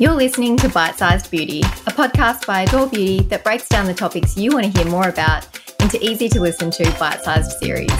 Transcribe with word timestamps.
You're 0.00 0.14
listening 0.14 0.56
to 0.56 0.68
Bite 0.68 0.98
Sized 0.98 1.30
Beauty, 1.30 1.60
a 1.60 1.92
podcast 1.92 2.48
by 2.48 2.62
Adore 2.62 2.88
Beauty 2.88 3.20
that 3.28 3.44
breaks 3.44 3.68
down 3.68 3.86
the 3.86 3.94
topics 3.94 4.36
you 4.36 4.50
want 4.50 4.64
to 4.64 4.70
hear 4.76 4.90
more 4.90 5.08
about 5.08 5.46
into 5.78 6.04
easy 6.04 6.28
to 6.30 6.40
listen 6.40 6.72
to 6.72 6.84
bite 6.98 7.22
sized 7.22 7.52
series. 7.58 7.94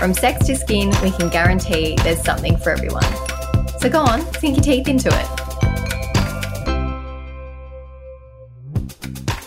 From 0.00 0.12
sex 0.12 0.44
to 0.46 0.56
skin, 0.56 0.92
we 1.00 1.12
can 1.12 1.28
guarantee 1.28 1.94
there's 2.02 2.24
something 2.24 2.56
for 2.56 2.70
everyone. 2.70 3.04
So 3.78 3.88
go 3.88 4.00
on, 4.00 4.22
sink 4.34 4.56
your 4.56 4.64
teeth 4.64 4.88
into 4.88 5.10
it. 5.10 5.39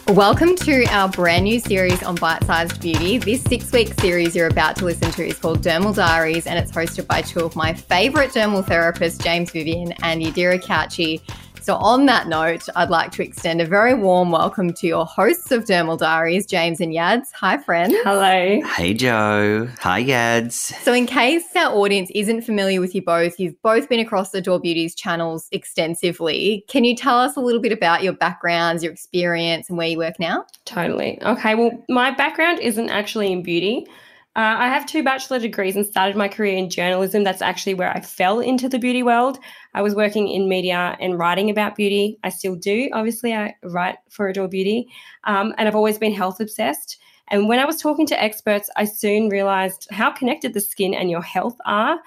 Welcome 0.10 0.58
to 0.58 0.84
our 0.88 1.08
brand 1.08 1.46
new 1.46 1.62
series 1.62 2.04
on 2.04 2.16
bite 2.16 2.44
sized 2.44 2.82
beauty. 2.82 3.20
This 3.20 3.42
six 3.42 3.72
week 3.72 3.94
series 4.02 4.36
you're 4.36 4.48
about 4.48 4.76
to 4.76 4.86
listen 4.86 5.10
to 5.12 5.26
is 5.26 5.40
called 5.40 5.62
Dermal 5.62 5.96
Diaries 5.96 6.46
and 6.46 6.60
it's 6.60 6.74
hosted 6.74 7.08
by 7.08 7.22
two 7.22 7.40
of 7.40 7.56
my 7.56 7.74
favorite 7.74 8.32
dermal 8.32 8.66
therapists, 8.66 9.24
James 9.24 9.52
Vivian 9.52 9.94
and 10.04 10.21
Yadira 10.21 10.62
Couchy. 10.62 11.21
So, 11.64 11.76
on 11.76 12.08
that 12.08 12.28
note, 12.28 12.68
I'd 12.76 12.90
like 12.90 13.14
to 13.14 13.24
extend 13.24 13.62
a 13.62 13.66
very 13.66 13.94
warm 13.94 14.32
welcome 14.32 14.74
to 14.74 14.86
your 14.86 15.06
hosts 15.06 15.50
of 15.50 15.64
Dermal 15.64 15.98
Diaries, 15.98 16.46
James 16.46 16.82
and 16.82 16.92
Yads. 16.92 17.32
Hi, 17.36 17.58
friends. 17.58 17.96
Hello. 18.04 18.60
Hey, 18.76 18.94
Joe. 18.94 19.70
Hi, 19.80 20.04
Yads. 20.04 20.52
So, 20.52 20.92
in 20.92 21.06
case 21.06 21.46
our 21.56 21.74
audience 21.74 22.12
isn't 22.14 22.42
familiar 22.42 22.82
with 22.82 22.94
you 22.94 23.02
both, 23.02 23.39
you've 23.39 23.62
both 23.62 23.88
been 23.88 24.02
across 24.02 24.32
the 24.32 24.39
Adore 24.39 24.60
Beauty's 24.60 24.94
channels 24.94 25.48
extensively. 25.54 26.66
Can 26.68 26.84
you 26.84 26.98
tell 26.98 27.18
us 27.18 27.38
a 27.38 27.39
little 27.39 27.62
bit 27.62 27.72
about 27.72 28.04
your 28.04 28.11
backgrounds, 28.11 28.84
your 28.84 28.92
experience, 28.92 29.70
and 29.70 29.78
where 29.78 29.88
you 29.88 29.98
work 29.98 30.20
now? 30.20 30.46
Totally. 30.66 31.18
Okay. 31.24 31.56
Well, 31.56 31.72
my 31.88 32.11
background 32.11 32.59
isn't 32.59 32.89
actually 32.89 33.31
in 33.31 33.42
beauty. 33.42 33.88
Uh, 34.36 34.58
I 34.58 34.67
have 34.67 34.88
two 34.88 35.03
bachelor 35.03 35.38
degrees 35.38 35.75
and 35.75 35.86
started 35.86 36.16
my 36.16 36.28
career 36.28 36.58
in 36.58 36.67
journalism. 36.67 37.23
That's 37.23 37.41
actually 37.41 37.75
where 37.75 37.91
I 37.91 38.02
fell 38.02 38.39
into 38.39 38.67
the 38.67 38.80
beauty 38.80 39.03
world. 39.03 39.38
I 39.75 39.83
was 39.83 39.94
working 39.94 40.28
in 40.28 40.50
media 40.50 40.97
and 41.00 41.19
writing 41.19 41.52
about 41.52 41.75
beauty. 41.75 42.17
I 42.23 42.30
still 42.30 42.55
do. 42.55 42.89
Obviously, 42.94 43.36
I 43.36 43.53
write 43.63 43.97
for 44.09 44.27
Adore 44.27 44.47
Beauty. 44.47 44.88
Um, 45.25 45.53
and 45.59 45.67
I've 45.67 45.75
always 45.75 45.99
been 45.99 46.13
health 46.13 46.39
obsessed. 46.39 46.97
And 47.27 47.47
when 47.47 47.59
I 47.59 47.66
was 47.66 47.80
talking 47.80 48.08
to 48.08 48.21
experts, 48.21 48.71
I 48.75 48.85
soon 48.85 49.30
realized 49.30 49.88
how 49.91 50.11
connected 50.11 50.55
the 50.55 50.61
skin 50.61 50.95
and 50.95 51.11
your 51.11 51.21
health 51.21 51.58
are. 51.65 51.99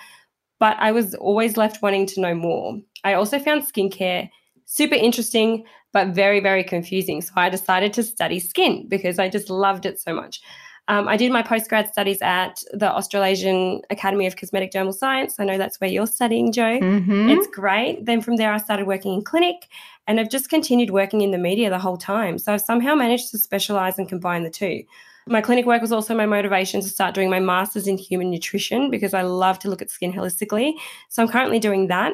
But 0.58 0.76
I 0.80 0.90
was 0.90 1.14
always 1.14 1.56
left 1.56 1.80
wanting 1.80 2.06
to 2.06 2.20
know 2.20 2.34
more. 2.34 2.80
I 3.04 3.14
also 3.14 3.38
found 3.38 3.62
skincare 3.62 4.30
super 4.64 4.96
interesting, 4.96 5.64
but 5.92 6.08
very, 6.08 6.40
very 6.40 6.64
confusing. 6.64 7.22
So 7.22 7.34
I 7.36 7.50
decided 7.50 7.92
to 7.92 8.02
study 8.02 8.40
skin 8.40 8.88
because 8.88 9.20
I 9.20 9.28
just 9.28 9.48
loved 9.48 9.86
it 9.86 10.00
so 10.00 10.12
much. 10.12 10.40
Um, 10.88 11.08
I 11.08 11.16
did 11.16 11.32
my 11.32 11.42
postgrad 11.42 11.90
studies 11.90 12.22
at 12.22 12.62
the 12.72 12.90
Australasian 12.90 13.82
Academy 13.90 14.26
of 14.26 14.36
Cosmetic 14.36 14.70
Dermal 14.70 14.94
Science. 14.94 15.40
I 15.40 15.44
know 15.44 15.58
that's 15.58 15.80
where 15.80 15.90
you're 15.90 16.06
studying, 16.06 16.52
Joe. 16.52 16.78
Mm-hmm. 16.78 17.28
It's 17.30 17.48
great. 17.48 18.04
Then 18.04 18.20
from 18.20 18.36
there, 18.36 18.52
I 18.52 18.58
started 18.58 18.86
working 18.86 19.14
in 19.14 19.22
clinic 19.22 19.68
and 20.06 20.20
I've 20.20 20.30
just 20.30 20.48
continued 20.48 20.90
working 20.90 21.22
in 21.22 21.32
the 21.32 21.38
media 21.38 21.70
the 21.70 21.78
whole 21.78 21.96
time. 21.96 22.38
So 22.38 22.52
I've 22.52 22.60
somehow 22.60 22.94
managed 22.94 23.32
to 23.32 23.38
specialize 23.38 23.98
and 23.98 24.08
combine 24.08 24.44
the 24.44 24.50
two. 24.50 24.84
My 25.28 25.40
clinic 25.40 25.66
work 25.66 25.82
was 25.82 25.90
also 25.90 26.14
my 26.14 26.26
motivation 26.26 26.80
to 26.80 26.88
start 26.88 27.12
doing 27.12 27.28
my 27.28 27.40
master's 27.40 27.88
in 27.88 27.98
human 27.98 28.30
nutrition 28.30 28.92
because 28.92 29.12
I 29.12 29.22
love 29.22 29.58
to 29.60 29.68
look 29.68 29.82
at 29.82 29.90
skin 29.90 30.12
holistically. 30.12 30.74
So 31.08 31.20
I'm 31.20 31.28
currently 31.28 31.58
doing 31.58 31.88
that. 31.88 32.12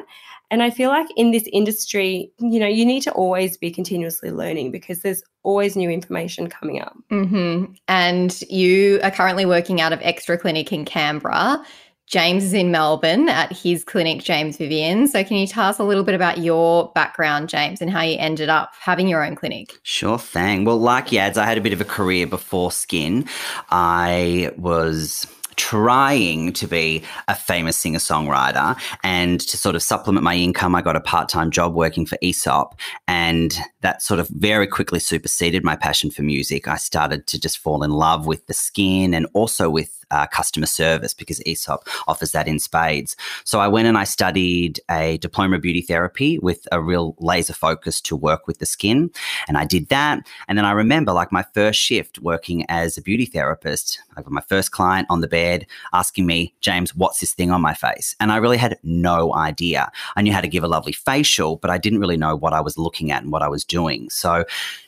And 0.49 0.63
I 0.63 0.71
feel 0.71 0.89
like 0.89 1.07
in 1.15 1.29
this 1.29 1.47
industry, 1.53 2.31
you 2.39 2.59
know, 2.59 2.67
you 2.67 2.85
need 2.85 3.01
to 3.03 3.11
always 3.11 3.55
be 3.55 3.69
continuously 3.69 4.31
learning 4.31 4.71
because 4.71 5.01
there's 5.01 5.21
always 5.43 5.75
new 5.75 5.89
information 5.89 6.47
coming 6.47 6.81
up. 6.81 6.95
Mm-hmm. 7.11 7.73
And 7.87 8.41
you 8.49 8.99
are 9.03 9.11
currently 9.11 9.45
working 9.45 9.81
out 9.81 9.93
of 9.93 9.99
Extra 10.01 10.37
Clinic 10.37 10.71
in 10.71 10.85
Canberra. 10.85 11.63
James 12.07 12.43
is 12.43 12.53
in 12.53 12.69
Melbourne 12.69 13.29
at 13.29 13.51
his 13.51 13.83
clinic, 13.83 14.21
James 14.21 14.57
Vivian. 14.57 15.07
So, 15.07 15.23
can 15.23 15.37
you 15.37 15.47
tell 15.47 15.69
us 15.69 15.79
a 15.79 15.83
little 15.83 16.03
bit 16.03 16.13
about 16.13 16.39
your 16.39 16.91
background, 16.93 17.49
James, 17.49 17.81
and 17.81 17.89
how 17.89 18.01
you 18.01 18.17
ended 18.19 18.49
up 18.49 18.73
having 18.79 19.07
your 19.07 19.25
own 19.25 19.35
clinic? 19.35 19.79
Sure 19.83 20.19
thing. 20.19 20.65
Well, 20.65 20.77
like 20.77 21.07
Yads, 21.07 21.37
I 21.37 21.45
had 21.45 21.57
a 21.57 21.61
bit 21.61 21.73
of 21.73 21.81
a 21.81 21.85
career 21.85 22.27
before 22.27 22.71
skin. 22.71 23.25
I 23.71 24.51
was 24.57 25.25
trying 25.55 26.53
to 26.53 26.67
be 26.67 27.03
a 27.27 27.35
famous 27.35 27.77
singer 27.77 27.99
songwriter 27.99 28.79
and 29.03 29.39
to 29.41 29.57
sort 29.57 29.75
of 29.75 29.83
supplement 29.83 30.23
my 30.23 30.35
income, 30.35 30.75
I 30.75 30.81
got 30.81 30.95
a 30.95 31.01
part 31.01 31.29
time 31.29 31.51
job 31.51 31.73
working 31.73 32.05
for 32.05 32.17
Aesop. 32.21 32.75
And 33.07 33.57
that 33.81 34.01
sort 34.01 34.19
of 34.19 34.27
very 34.29 34.67
quickly 34.67 34.99
superseded 34.99 35.63
my 35.63 35.75
passion 35.75 36.11
for 36.11 36.21
music. 36.21 36.67
I 36.67 36.77
started 36.77 37.27
to 37.27 37.39
just 37.39 37.57
fall 37.57 37.83
in 37.83 37.91
love 37.91 38.25
with 38.25 38.47
the 38.47 38.53
skin 38.53 39.13
and 39.13 39.27
also 39.33 39.69
with 39.69 40.02
uh, 40.13 40.27
customer 40.27 40.67
service 40.67 41.13
because 41.13 41.41
Aesop 41.45 41.87
offers 42.07 42.31
that 42.31 42.47
in 42.47 42.59
spades. 42.59 43.15
So 43.43 43.59
I 43.59 43.67
went 43.67 43.87
and 43.87 43.97
I 43.97 44.03
studied 44.03 44.79
a 44.91 45.17
diploma 45.17 45.57
beauty 45.57 45.81
therapy 45.81 46.37
with 46.39 46.67
a 46.71 46.79
real 46.79 47.15
laser 47.19 47.53
focus 47.53 47.99
to 48.01 48.15
work 48.15 48.45
with 48.45 48.59
the 48.59 48.67
skin. 48.67 49.09
And 49.47 49.57
I 49.57 49.65
did 49.65 49.89
that. 49.89 50.19
And 50.47 50.57
then 50.57 50.65
I 50.65 50.71
remember 50.71 51.13
like 51.13 51.31
my 51.31 51.43
first 51.53 51.79
shift 51.79 52.19
working 52.19 52.63
as 52.69 52.95
a 52.97 53.01
beauty 53.01 53.25
therapist, 53.25 53.99
I 54.15 54.21
got 54.21 54.31
my 54.31 54.41
first 54.41 54.71
client 54.71 55.07
on 55.09 55.21
the 55.21 55.27
bed 55.27 55.65
asking 55.93 56.27
me, 56.27 56.53
James, 56.61 56.95
what's 56.95 57.19
this 57.19 57.33
thing 57.33 57.49
on 57.49 57.61
my 57.61 57.73
face? 57.73 58.15
And 58.19 58.31
I 58.31 58.37
really 58.37 58.57
had 58.57 58.77
no 58.83 59.33
idea. 59.33 59.91
I 60.15 60.21
knew 60.21 60.33
how 60.33 60.41
to 60.41 60.47
give 60.47 60.63
a 60.63 60.67
lovely 60.67 60.93
facial, 60.93 61.57
but 61.57 61.71
I 61.71 61.79
didn't 61.79 61.99
really 61.99 62.17
know 62.17 62.35
what 62.35 62.53
I 62.53 62.61
was 62.61 62.77
looking 62.77 63.11
at 63.11 63.23
and 63.23 63.31
what 63.31 63.41
I 63.41 63.49
was 63.49 63.65
doing. 63.65 64.09
So 64.11 64.45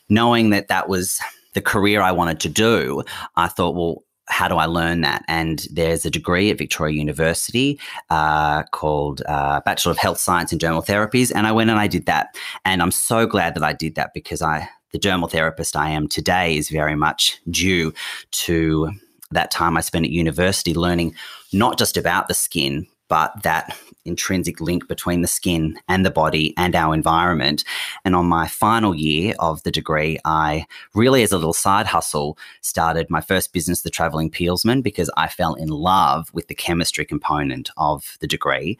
knowing 0.08 0.50
that 0.50 0.68
that 0.68 0.88
was 0.88 1.20
the 1.54 1.60
career 1.62 2.02
I 2.02 2.12
wanted 2.12 2.38
to 2.40 2.48
do, 2.48 3.02
I 3.36 3.48
thought, 3.48 3.74
well, 3.74 4.04
how 4.28 4.48
do 4.48 4.56
I 4.56 4.66
learn 4.66 5.00
that? 5.02 5.24
And 5.28 5.66
there's 5.70 6.04
a 6.04 6.10
degree 6.10 6.50
at 6.50 6.58
Victoria 6.58 6.96
University 6.96 7.78
uh, 8.10 8.64
called 8.64 9.22
uh, 9.26 9.60
Bachelor 9.60 9.92
of 9.92 9.98
Health 9.98 10.18
Science 10.18 10.52
and 10.52 10.60
Dermal 10.60 10.84
Therapies, 10.84 11.32
and 11.34 11.46
I 11.46 11.52
went 11.52 11.70
and 11.70 11.78
I 11.78 11.86
did 11.86 12.06
that. 12.06 12.36
And 12.64 12.82
I'm 12.82 12.90
so 12.90 13.26
glad 13.26 13.54
that 13.54 13.62
I 13.62 13.72
did 13.72 13.94
that 13.94 14.12
because 14.14 14.42
I, 14.42 14.68
the 14.92 14.98
dermal 14.98 15.30
therapist 15.30 15.76
I 15.76 15.90
am 15.90 16.08
today, 16.08 16.56
is 16.56 16.68
very 16.68 16.96
much 16.96 17.40
due 17.50 17.92
to 18.32 18.90
that 19.30 19.50
time 19.50 19.76
I 19.76 19.80
spent 19.80 20.06
at 20.06 20.10
university 20.12 20.74
learning 20.74 21.14
not 21.52 21.78
just 21.78 21.96
about 21.96 22.28
the 22.28 22.34
skin, 22.34 22.86
but 23.08 23.42
that 23.42 23.76
intrinsic 24.06 24.60
link 24.60 24.88
between 24.88 25.22
the 25.22 25.28
skin 25.28 25.78
and 25.88 26.04
the 26.04 26.10
body 26.10 26.54
and 26.56 26.74
our 26.74 26.94
environment. 26.94 27.64
And 28.04 28.14
on 28.14 28.26
my 28.26 28.46
final 28.46 28.94
year 28.94 29.34
of 29.38 29.62
the 29.62 29.70
degree, 29.70 30.18
I 30.24 30.66
really, 30.94 31.22
as 31.22 31.32
a 31.32 31.36
little 31.36 31.52
side 31.52 31.86
hustle, 31.86 32.38
started 32.60 33.10
my 33.10 33.20
first 33.20 33.52
business, 33.52 33.82
The 33.82 33.90
Traveling 33.90 34.30
Peelsman, 34.30 34.82
because 34.82 35.10
I 35.16 35.28
fell 35.28 35.54
in 35.54 35.68
love 35.68 36.30
with 36.32 36.48
the 36.48 36.54
chemistry 36.54 37.04
component 37.04 37.70
of 37.76 38.16
the 38.20 38.26
degree 38.26 38.78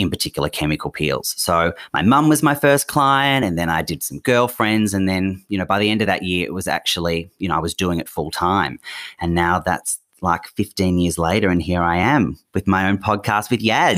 in 0.00 0.10
particular 0.10 0.48
chemical 0.48 0.90
peels. 0.90 1.34
So 1.36 1.74
my 1.92 2.02
mum 2.02 2.28
was 2.28 2.42
my 2.42 2.54
first 2.54 2.88
client 2.88 3.44
and 3.44 3.58
then 3.58 3.68
I 3.68 3.82
did 3.82 4.02
some 4.02 4.18
girlfriends 4.20 4.94
and 4.94 5.08
then, 5.08 5.44
you 5.48 5.58
know, 5.58 5.66
by 5.66 5.78
the 5.78 5.90
end 5.90 6.00
of 6.00 6.06
that 6.06 6.22
year 6.22 6.46
it 6.46 6.54
was 6.54 6.66
actually, 6.66 7.30
you 7.38 7.48
know, 7.48 7.56
I 7.56 7.60
was 7.60 7.74
doing 7.74 8.00
it 8.00 8.08
full 8.08 8.30
time. 8.30 8.80
And 9.20 9.34
now 9.34 9.58
that's 9.60 9.99
like 10.22 10.46
15 10.56 10.98
years 10.98 11.18
later, 11.18 11.48
and 11.48 11.62
here 11.62 11.82
I 11.82 11.98
am 11.98 12.38
with 12.54 12.66
my 12.66 12.88
own 12.88 12.98
podcast 12.98 13.50
with 13.50 13.60
Yads. 13.60 13.96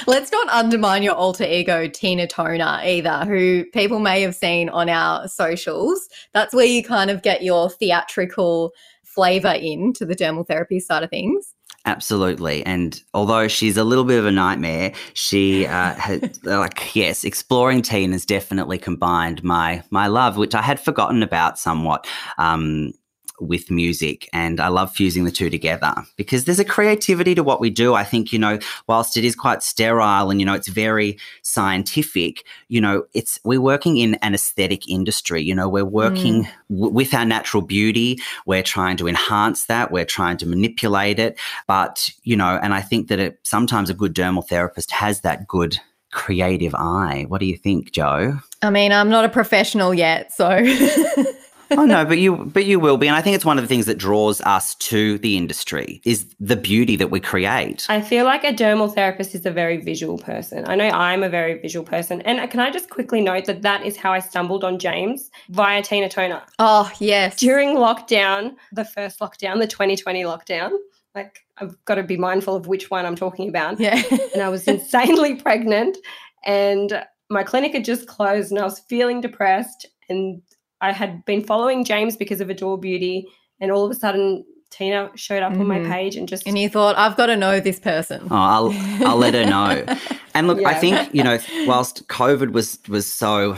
Let's 0.06 0.32
not 0.32 0.48
undermine 0.48 1.02
your 1.02 1.14
alter 1.14 1.44
ego, 1.44 1.88
Tina 1.88 2.26
Toner, 2.26 2.80
either, 2.84 3.24
who 3.24 3.64
people 3.72 3.98
may 3.98 4.22
have 4.22 4.34
seen 4.34 4.68
on 4.68 4.88
our 4.88 5.28
socials. 5.28 6.08
That's 6.32 6.54
where 6.54 6.66
you 6.66 6.82
kind 6.82 7.10
of 7.10 7.22
get 7.22 7.42
your 7.42 7.70
theatrical 7.70 8.72
flavor 9.04 9.52
into 9.52 10.06
the 10.06 10.14
dermal 10.14 10.46
therapy 10.46 10.80
side 10.80 11.02
of 11.02 11.10
things. 11.10 11.54
Absolutely, 11.86 12.64
and 12.66 13.02
although 13.14 13.48
she's 13.48 13.78
a 13.78 13.84
little 13.84 14.04
bit 14.04 14.18
of 14.18 14.26
a 14.26 14.30
nightmare, 14.30 14.92
she 15.14 15.66
uh, 15.66 15.94
had 15.94 16.36
like 16.44 16.94
yes, 16.94 17.24
exploring 17.24 17.80
teen 17.80 18.12
has 18.12 18.26
definitely 18.26 18.76
combined 18.76 19.42
my 19.42 19.82
my 19.88 20.06
love, 20.06 20.36
which 20.36 20.54
I 20.54 20.60
had 20.60 20.78
forgotten 20.78 21.22
about 21.22 21.58
somewhat. 21.58 22.06
Um, 22.36 22.92
with 23.40 23.70
music. 23.70 24.28
And 24.32 24.60
I 24.60 24.68
love 24.68 24.92
fusing 24.92 25.24
the 25.24 25.30
two 25.30 25.50
together 25.50 25.94
because 26.16 26.44
there's 26.44 26.58
a 26.58 26.64
creativity 26.64 27.34
to 27.34 27.42
what 27.42 27.60
we 27.60 27.70
do. 27.70 27.94
I 27.94 28.04
think, 28.04 28.32
you 28.32 28.38
know, 28.38 28.58
whilst 28.86 29.16
it 29.16 29.24
is 29.24 29.34
quite 29.34 29.62
sterile 29.62 30.30
and, 30.30 30.40
you 30.40 30.46
know, 30.46 30.54
it's 30.54 30.68
very 30.68 31.18
scientific, 31.42 32.44
you 32.68 32.80
know, 32.80 33.04
it's, 33.14 33.38
we're 33.44 33.60
working 33.60 33.96
in 33.96 34.14
an 34.16 34.34
aesthetic 34.34 34.88
industry. 34.88 35.42
You 35.42 35.54
know, 35.54 35.68
we're 35.68 35.84
working 35.84 36.44
mm. 36.44 36.50
w- 36.70 36.92
with 36.92 37.14
our 37.14 37.24
natural 37.24 37.62
beauty. 37.62 38.20
We're 38.46 38.62
trying 38.62 38.96
to 38.98 39.08
enhance 39.08 39.66
that. 39.66 39.90
We're 39.90 40.04
trying 40.04 40.36
to 40.38 40.46
manipulate 40.46 41.18
it. 41.18 41.38
But, 41.66 42.12
you 42.24 42.36
know, 42.36 42.58
and 42.62 42.74
I 42.74 42.80
think 42.80 43.08
that 43.08 43.18
it, 43.18 43.38
sometimes 43.42 43.90
a 43.90 43.94
good 43.94 44.14
dermal 44.14 44.46
therapist 44.46 44.90
has 44.90 45.22
that 45.22 45.46
good 45.46 45.78
creative 46.12 46.74
eye. 46.74 47.24
What 47.28 47.38
do 47.38 47.46
you 47.46 47.56
think, 47.56 47.92
Joe? 47.92 48.38
I 48.62 48.70
mean, 48.70 48.92
I'm 48.92 49.08
not 49.08 49.24
a 49.24 49.28
professional 49.28 49.94
yet, 49.94 50.32
so 50.32 50.48
oh 51.70 51.84
no, 51.84 52.04
but 52.04 52.18
you 52.18 52.36
but 52.36 52.64
you 52.64 52.78
will 52.78 52.96
be, 52.96 53.06
and 53.06 53.16
I 53.16 53.22
think 53.22 53.36
it's 53.36 53.44
one 53.44 53.58
of 53.58 53.64
the 53.64 53.68
things 53.68 53.86
that 53.86 53.98
draws 53.98 54.40
us 54.42 54.74
to 54.76 55.18
the 55.18 55.36
industry 55.36 56.00
is 56.04 56.26
the 56.38 56.56
beauty 56.56 56.96
that 56.96 57.10
we 57.10 57.20
create. 57.20 57.86
I 57.88 58.00
feel 58.00 58.24
like 58.24 58.44
a 58.44 58.52
dermal 58.52 58.92
therapist 58.94 59.34
is 59.34 59.46
a 59.46 59.50
very 59.50 59.78
visual 59.78 60.18
person. 60.18 60.64
I 60.66 60.74
know 60.74 60.88
I'm 60.88 61.22
a 61.22 61.28
very 61.28 61.60
visual 61.60 61.84
person, 61.84 62.20
and 62.22 62.50
can 62.50 62.60
I 62.60 62.70
just 62.70 62.90
quickly 62.90 63.20
note 63.20 63.46
that 63.46 63.62
that 63.62 63.84
is 63.84 63.96
how 63.96 64.12
I 64.12 64.20
stumbled 64.20 64.64
on 64.64 64.78
James 64.78 65.30
via 65.48 65.82
Tina 65.82 66.08
Toner. 66.08 66.42
Oh 66.58 66.90
yes, 66.98 67.36
during 67.36 67.76
lockdown, 67.76 68.54
the 68.72 68.84
first 68.84 69.20
lockdown, 69.20 69.60
the 69.60 69.66
2020 69.66 70.24
lockdown. 70.24 70.70
Like 71.14 71.40
I've 71.58 71.76
got 71.84 71.96
to 71.96 72.02
be 72.02 72.16
mindful 72.16 72.54
of 72.54 72.66
which 72.66 72.90
one 72.90 73.04
I'm 73.04 73.16
talking 73.16 73.48
about. 73.48 73.80
Yeah, 73.80 74.00
and 74.34 74.42
I 74.42 74.48
was 74.48 74.66
insanely 74.68 75.36
pregnant, 75.36 75.98
and 76.44 77.04
my 77.30 77.44
clinic 77.44 77.72
had 77.72 77.84
just 77.84 78.08
closed 78.08 78.50
and 78.50 78.60
I 78.60 78.64
was 78.64 78.80
feeling 78.80 79.20
depressed. 79.20 79.86
And 80.08 80.42
I 80.80 80.92
had 80.92 81.24
been 81.24 81.44
following 81.44 81.84
James 81.84 82.16
because 82.16 82.40
of 82.40 82.50
Adore 82.50 82.78
Beauty. 82.78 83.26
And 83.60 83.70
all 83.70 83.84
of 83.84 83.90
a 83.90 83.94
sudden, 83.94 84.44
Tina 84.70 85.10
showed 85.16 85.42
up 85.42 85.52
mm-hmm. 85.52 85.60
on 85.62 85.66
my 85.66 85.78
mm-hmm. 85.78 85.92
page 85.92 86.16
and 86.16 86.28
just. 86.28 86.46
And 86.46 86.58
you 86.58 86.68
thought, 86.68 86.96
I've 86.96 87.16
got 87.16 87.26
to 87.26 87.36
know 87.36 87.60
this 87.60 87.78
person. 87.78 88.26
Oh, 88.30 88.36
I'll, 88.36 89.06
I'll 89.06 89.16
let 89.16 89.34
her 89.34 89.44
know. 89.44 89.84
And 90.32 90.46
look, 90.46 90.60
yeah. 90.60 90.68
I 90.68 90.74
think, 90.74 91.12
you 91.12 91.24
know, 91.24 91.40
whilst 91.66 92.06
COVID 92.06 92.52
was 92.52 92.78
was 92.88 93.04
so 93.04 93.56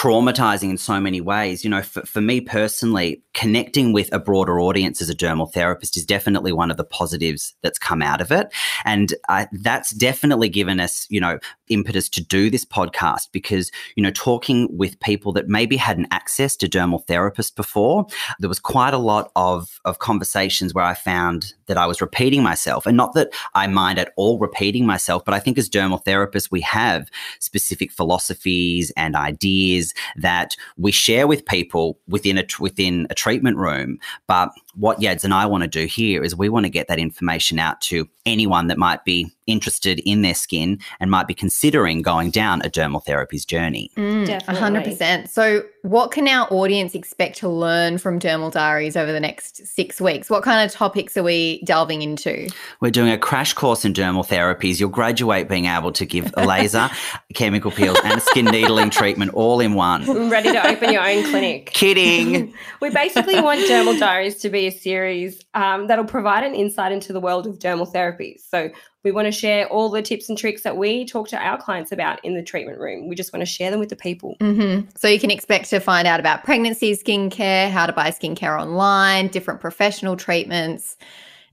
traumatizing 0.00 0.70
in 0.70 0.78
so 0.78 0.98
many 0.98 1.20
ways. 1.20 1.62
You 1.62 1.68
know, 1.68 1.82
for, 1.82 2.00
for 2.06 2.22
me 2.22 2.40
personally, 2.40 3.22
connecting 3.34 3.92
with 3.92 4.10
a 4.14 4.18
broader 4.18 4.58
audience 4.58 5.02
as 5.02 5.10
a 5.10 5.14
dermal 5.14 5.52
therapist 5.52 5.94
is 5.96 6.06
definitely 6.06 6.52
one 6.52 6.70
of 6.70 6.78
the 6.78 6.84
positives 6.84 7.54
that's 7.62 7.78
come 7.78 8.00
out 8.00 8.22
of 8.22 8.32
it. 8.32 8.50
And 8.86 9.14
that's 9.52 9.90
definitely 9.90 10.48
given 10.48 10.80
us, 10.80 11.06
you 11.10 11.20
know, 11.20 11.38
impetus 11.68 12.08
to 12.10 12.24
do 12.24 12.48
this 12.48 12.64
podcast 12.64 13.28
because, 13.30 13.70
you 13.94 14.02
know, 14.02 14.10
talking 14.10 14.68
with 14.70 14.98
people 15.00 15.32
that 15.32 15.48
maybe 15.48 15.76
hadn't 15.76 16.08
access 16.10 16.56
to 16.56 16.68
dermal 16.68 17.04
therapists 17.04 17.54
before, 17.54 18.06
there 18.38 18.48
was 18.48 18.58
quite 18.58 18.94
a 18.94 18.98
lot 18.98 19.30
of, 19.36 19.80
of 19.84 19.98
conversations 19.98 20.72
where 20.72 20.84
I 20.84 20.94
found 20.94 21.52
that 21.70 21.78
I 21.78 21.86
was 21.86 22.00
repeating 22.00 22.42
myself. 22.42 22.84
And 22.84 22.96
not 22.96 23.14
that 23.14 23.32
I 23.54 23.68
mind 23.68 24.00
at 24.00 24.12
all 24.16 24.38
repeating 24.40 24.86
myself, 24.86 25.24
but 25.24 25.34
I 25.34 25.38
think 25.38 25.56
as 25.56 25.70
dermal 25.70 26.04
therapists, 26.04 26.50
we 26.50 26.60
have 26.62 27.08
specific 27.38 27.92
philosophies 27.92 28.90
and 28.96 29.14
ideas 29.14 29.94
that 30.16 30.56
we 30.76 30.90
share 30.90 31.28
with 31.28 31.46
people 31.46 32.00
within 32.08 32.38
a, 32.38 32.44
within 32.58 33.06
a 33.08 33.14
treatment 33.14 33.56
room. 33.56 33.98
But 34.26 34.50
what 34.74 35.00
Yads 35.00 35.24
and 35.24 35.34
I 35.34 35.46
want 35.46 35.62
to 35.62 35.68
do 35.68 35.86
here 35.86 36.22
is 36.22 36.36
we 36.36 36.48
want 36.48 36.66
to 36.66 36.70
get 36.70 36.88
that 36.88 36.98
information 36.98 37.58
out 37.58 37.80
to 37.82 38.08
anyone 38.26 38.68
that 38.68 38.78
might 38.78 39.04
be 39.04 39.30
interested 39.46 39.98
in 40.00 40.22
their 40.22 40.34
skin 40.34 40.78
and 41.00 41.10
might 41.10 41.26
be 41.26 41.34
considering 41.34 42.02
going 42.02 42.30
down 42.30 42.62
a 42.62 42.70
dermal 42.70 43.04
therapies 43.04 43.46
journey. 43.46 43.90
Mm, 43.96 44.26
Definitely. 44.26 44.94
100%. 44.94 45.28
So, 45.28 45.64
what 45.82 46.10
can 46.10 46.28
our 46.28 46.46
audience 46.52 46.94
expect 46.94 47.38
to 47.38 47.48
learn 47.48 47.98
from 47.98 48.20
Dermal 48.20 48.52
Diaries 48.52 48.96
over 48.96 49.12
the 49.12 49.20
next 49.20 49.66
six 49.66 50.00
weeks? 50.00 50.28
What 50.28 50.42
kind 50.42 50.64
of 50.64 50.70
topics 50.70 51.16
are 51.16 51.22
we 51.22 51.62
delving 51.64 52.02
into? 52.02 52.48
We're 52.80 52.90
doing 52.90 53.10
a 53.10 53.18
crash 53.18 53.54
course 53.54 53.84
in 53.84 53.94
dermal 53.94 54.26
therapies. 54.26 54.78
You'll 54.78 54.90
graduate 54.90 55.48
being 55.48 55.64
able 55.64 55.90
to 55.92 56.04
give 56.04 56.32
a 56.36 56.46
laser, 56.46 56.90
chemical 57.34 57.70
peels, 57.70 57.98
and 58.04 58.18
a 58.18 58.20
skin 58.20 58.44
needling 58.44 58.90
treatment 58.90 59.32
all 59.32 59.60
in 59.60 59.72
one. 59.72 60.28
Ready 60.28 60.52
to 60.52 60.66
open 60.68 60.92
your 60.92 61.02
own 61.02 61.24
clinic. 61.24 61.70
Kidding. 61.72 62.52
we 62.80 62.90
basically 62.90 63.40
want 63.40 63.60
Dermal 63.60 63.98
Diaries 63.98 64.36
to 64.36 64.50
be 64.50 64.59
a 64.66 64.70
series 64.70 65.42
um, 65.54 65.86
that'll 65.86 66.04
provide 66.04 66.44
an 66.44 66.54
insight 66.54 66.92
into 66.92 67.12
the 67.12 67.20
world 67.20 67.46
of 67.46 67.58
dermal 67.58 67.92
therapies. 67.92 68.40
So, 68.48 68.70
we 69.02 69.12
want 69.12 69.26
to 69.26 69.32
share 69.32 69.66
all 69.68 69.88
the 69.88 70.02
tips 70.02 70.28
and 70.28 70.36
tricks 70.36 70.62
that 70.62 70.76
we 70.76 71.06
talk 71.06 71.28
to 71.28 71.38
our 71.38 71.56
clients 71.56 71.90
about 71.90 72.22
in 72.24 72.34
the 72.34 72.42
treatment 72.42 72.78
room. 72.78 73.08
We 73.08 73.14
just 73.14 73.32
want 73.32 73.40
to 73.40 73.46
share 73.46 73.70
them 73.70 73.80
with 73.80 73.88
the 73.88 73.96
people. 73.96 74.36
Mm-hmm. 74.40 74.90
So 74.96 75.08
you 75.08 75.18
can 75.18 75.30
expect 75.30 75.70
to 75.70 75.80
find 75.80 76.06
out 76.06 76.20
about 76.20 76.44
pregnancy 76.44 76.94
skincare, 76.94 77.70
how 77.70 77.86
to 77.86 77.92
buy 77.92 78.10
skincare 78.10 78.60
online, 78.60 79.28
different 79.28 79.60
professional 79.60 80.16
treatments. 80.16 80.96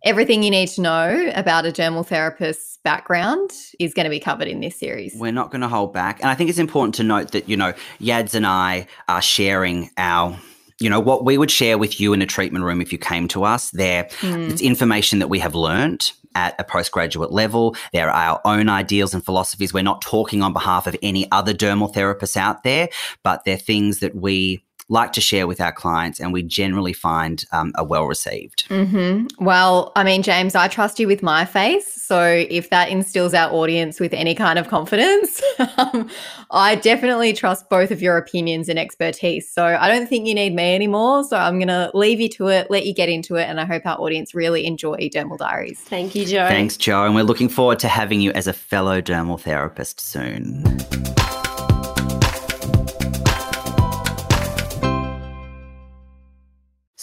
Everything 0.03 0.43
you 0.43 0.51
need 0.51 0.67
to 0.69 0.81
know 0.81 1.31
about 1.33 1.65
a 1.65 1.71
dermal 1.71 2.05
therapist's 2.05 2.77
background 2.83 3.51
is 3.79 3.93
going 3.93 4.03
to 4.03 4.09
be 4.09 4.19
covered 4.19 4.47
in 4.47 4.59
this 4.59 4.77
series. 4.77 5.15
We're 5.15 5.31
not 5.31 5.49
going 5.49 5.61
to 5.61 5.67
hold 5.67 5.93
back. 5.93 6.19
And 6.19 6.29
I 6.29 6.35
think 6.35 6.49
it's 6.49 6.59
important 6.59 6.95
to 6.95 7.03
note 7.03 7.31
that, 7.31 7.49
you 7.49 7.57
know, 7.57 7.73
Yads 7.99 8.35
and 8.35 8.45
I 8.45 8.87
are 9.07 9.21
sharing 9.21 9.89
our 9.97 10.37
you 10.79 10.89
know 10.89 10.99
what 10.99 11.25
we 11.25 11.37
would 11.37 11.51
share 11.51 11.77
with 11.77 11.99
you 11.99 12.13
in 12.13 12.21
a 12.21 12.25
treatment 12.25 12.63
room 12.63 12.81
if 12.81 12.91
you 12.91 12.97
came 12.97 13.27
to 13.27 13.43
us 13.43 13.71
there 13.71 14.05
mm. 14.21 14.49
it's 14.49 14.61
information 14.61 15.19
that 15.19 15.27
we 15.27 15.39
have 15.39 15.55
learned 15.55 16.11
at 16.37 16.53
a 16.59 16.63
postgraduate 16.63 17.31
level. 17.31 17.75
There 17.93 18.11
are 18.11 18.13
our 18.13 18.41
own 18.45 18.69
ideals 18.69 19.15
and 19.15 19.25
philosophies. 19.25 19.73
We're 19.73 19.81
not 19.81 20.03
talking 20.03 20.43
on 20.43 20.53
behalf 20.53 20.85
of 20.85 20.95
any 21.01 21.29
other 21.31 21.51
dermal 21.51 21.91
therapists 21.91 22.37
out 22.37 22.61
there, 22.61 22.89
but 23.23 23.43
they're 23.43 23.57
things 23.57 23.99
that 23.99 24.13
we 24.13 24.63
like 24.89 25.11
to 25.13 25.21
share 25.21 25.47
with 25.47 25.59
our 25.59 25.71
clients 25.71 26.19
and 26.19 26.31
we 26.31 26.41
generally 26.41 26.93
find 26.93 27.43
um, 27.51 27.73
are 27.75 27.85
well 27.85 28.05
received. 28.05 28.67
Mm-hmm. 28.69 29.43
Well, 29.43 29.91
I 29.95 30.03
mean, 30.03 30.23
James, 30.23 30.55
I 30.55 30.67
trust 30.67 30.99
you 30.99 31.07
with 31.07 31.21
my 31.21 31.45
face. 31.45 32.01
So 32.01 32.45
if 32.49 32.69
that 32.69 32.89
instills 32.89 33.33
our 33.33 33.51
audience 33.51 33.99
with 33.99 34.13
any 34.13 34.33
kind 34.33 34.57
of 34.57 34.69
confidence, 34.69 35.41
um, 35.77 36.09
I 36.51 36.75
definitely 36.75 37.33
trust 37.33 37.69
both 37.69 37.91
of 37.91 38.01
your 38.01 38.17
opinions 38.17 38.69
and 38.69 38.79
expertise. 38.79 39.49
So 39.51 39.65
I 39.65 39.89
don't 39.89 40.07
think 40.07 40.25
you 40.25 40.33
need 40.33 40.55
me 40.55 40.73
anymore. 40.73 41.25
So 41.25 41.37
I'm 41.37 41.57
going 41.59 41.67
to 41.67 41.91
leave 41.93 42.21
you 42.21 42.29
to 42.29 42.47
it, 42.47 42.71
let 42.71 42.85
you 42.85 42.93
get 42.93 43.09
into 43.09 43.35
it. 43.35 43.43
And 43.43 43.59
I 43.59 43.65
hope 43.65 43.85
our 43.85 43.99
audience 43.99 44.33
really 44.33 44.65
enjoy 44.65 45.09
Dermal 45.13 45.37
Diaries. 45.37 45.79
Thank 45.79 46.15
you, 46.15 46.25
Joe. 46.25 46.47
Thanks, 46.47 46.77
Joe. 46.77 47.03
And 47.03 47.13
we're 47.13 47.23
looking 47.23 47.49
forward 47.49 47.79
to 47.79 47.89
having 47.89 48.21
you 48.21 48.31
as 48.31 48.47
a 48.47 48.53
fellow 48.53 49.01
dermal 49.01 49.39
therapist 49.39 49.99
soon. 49.99 50.63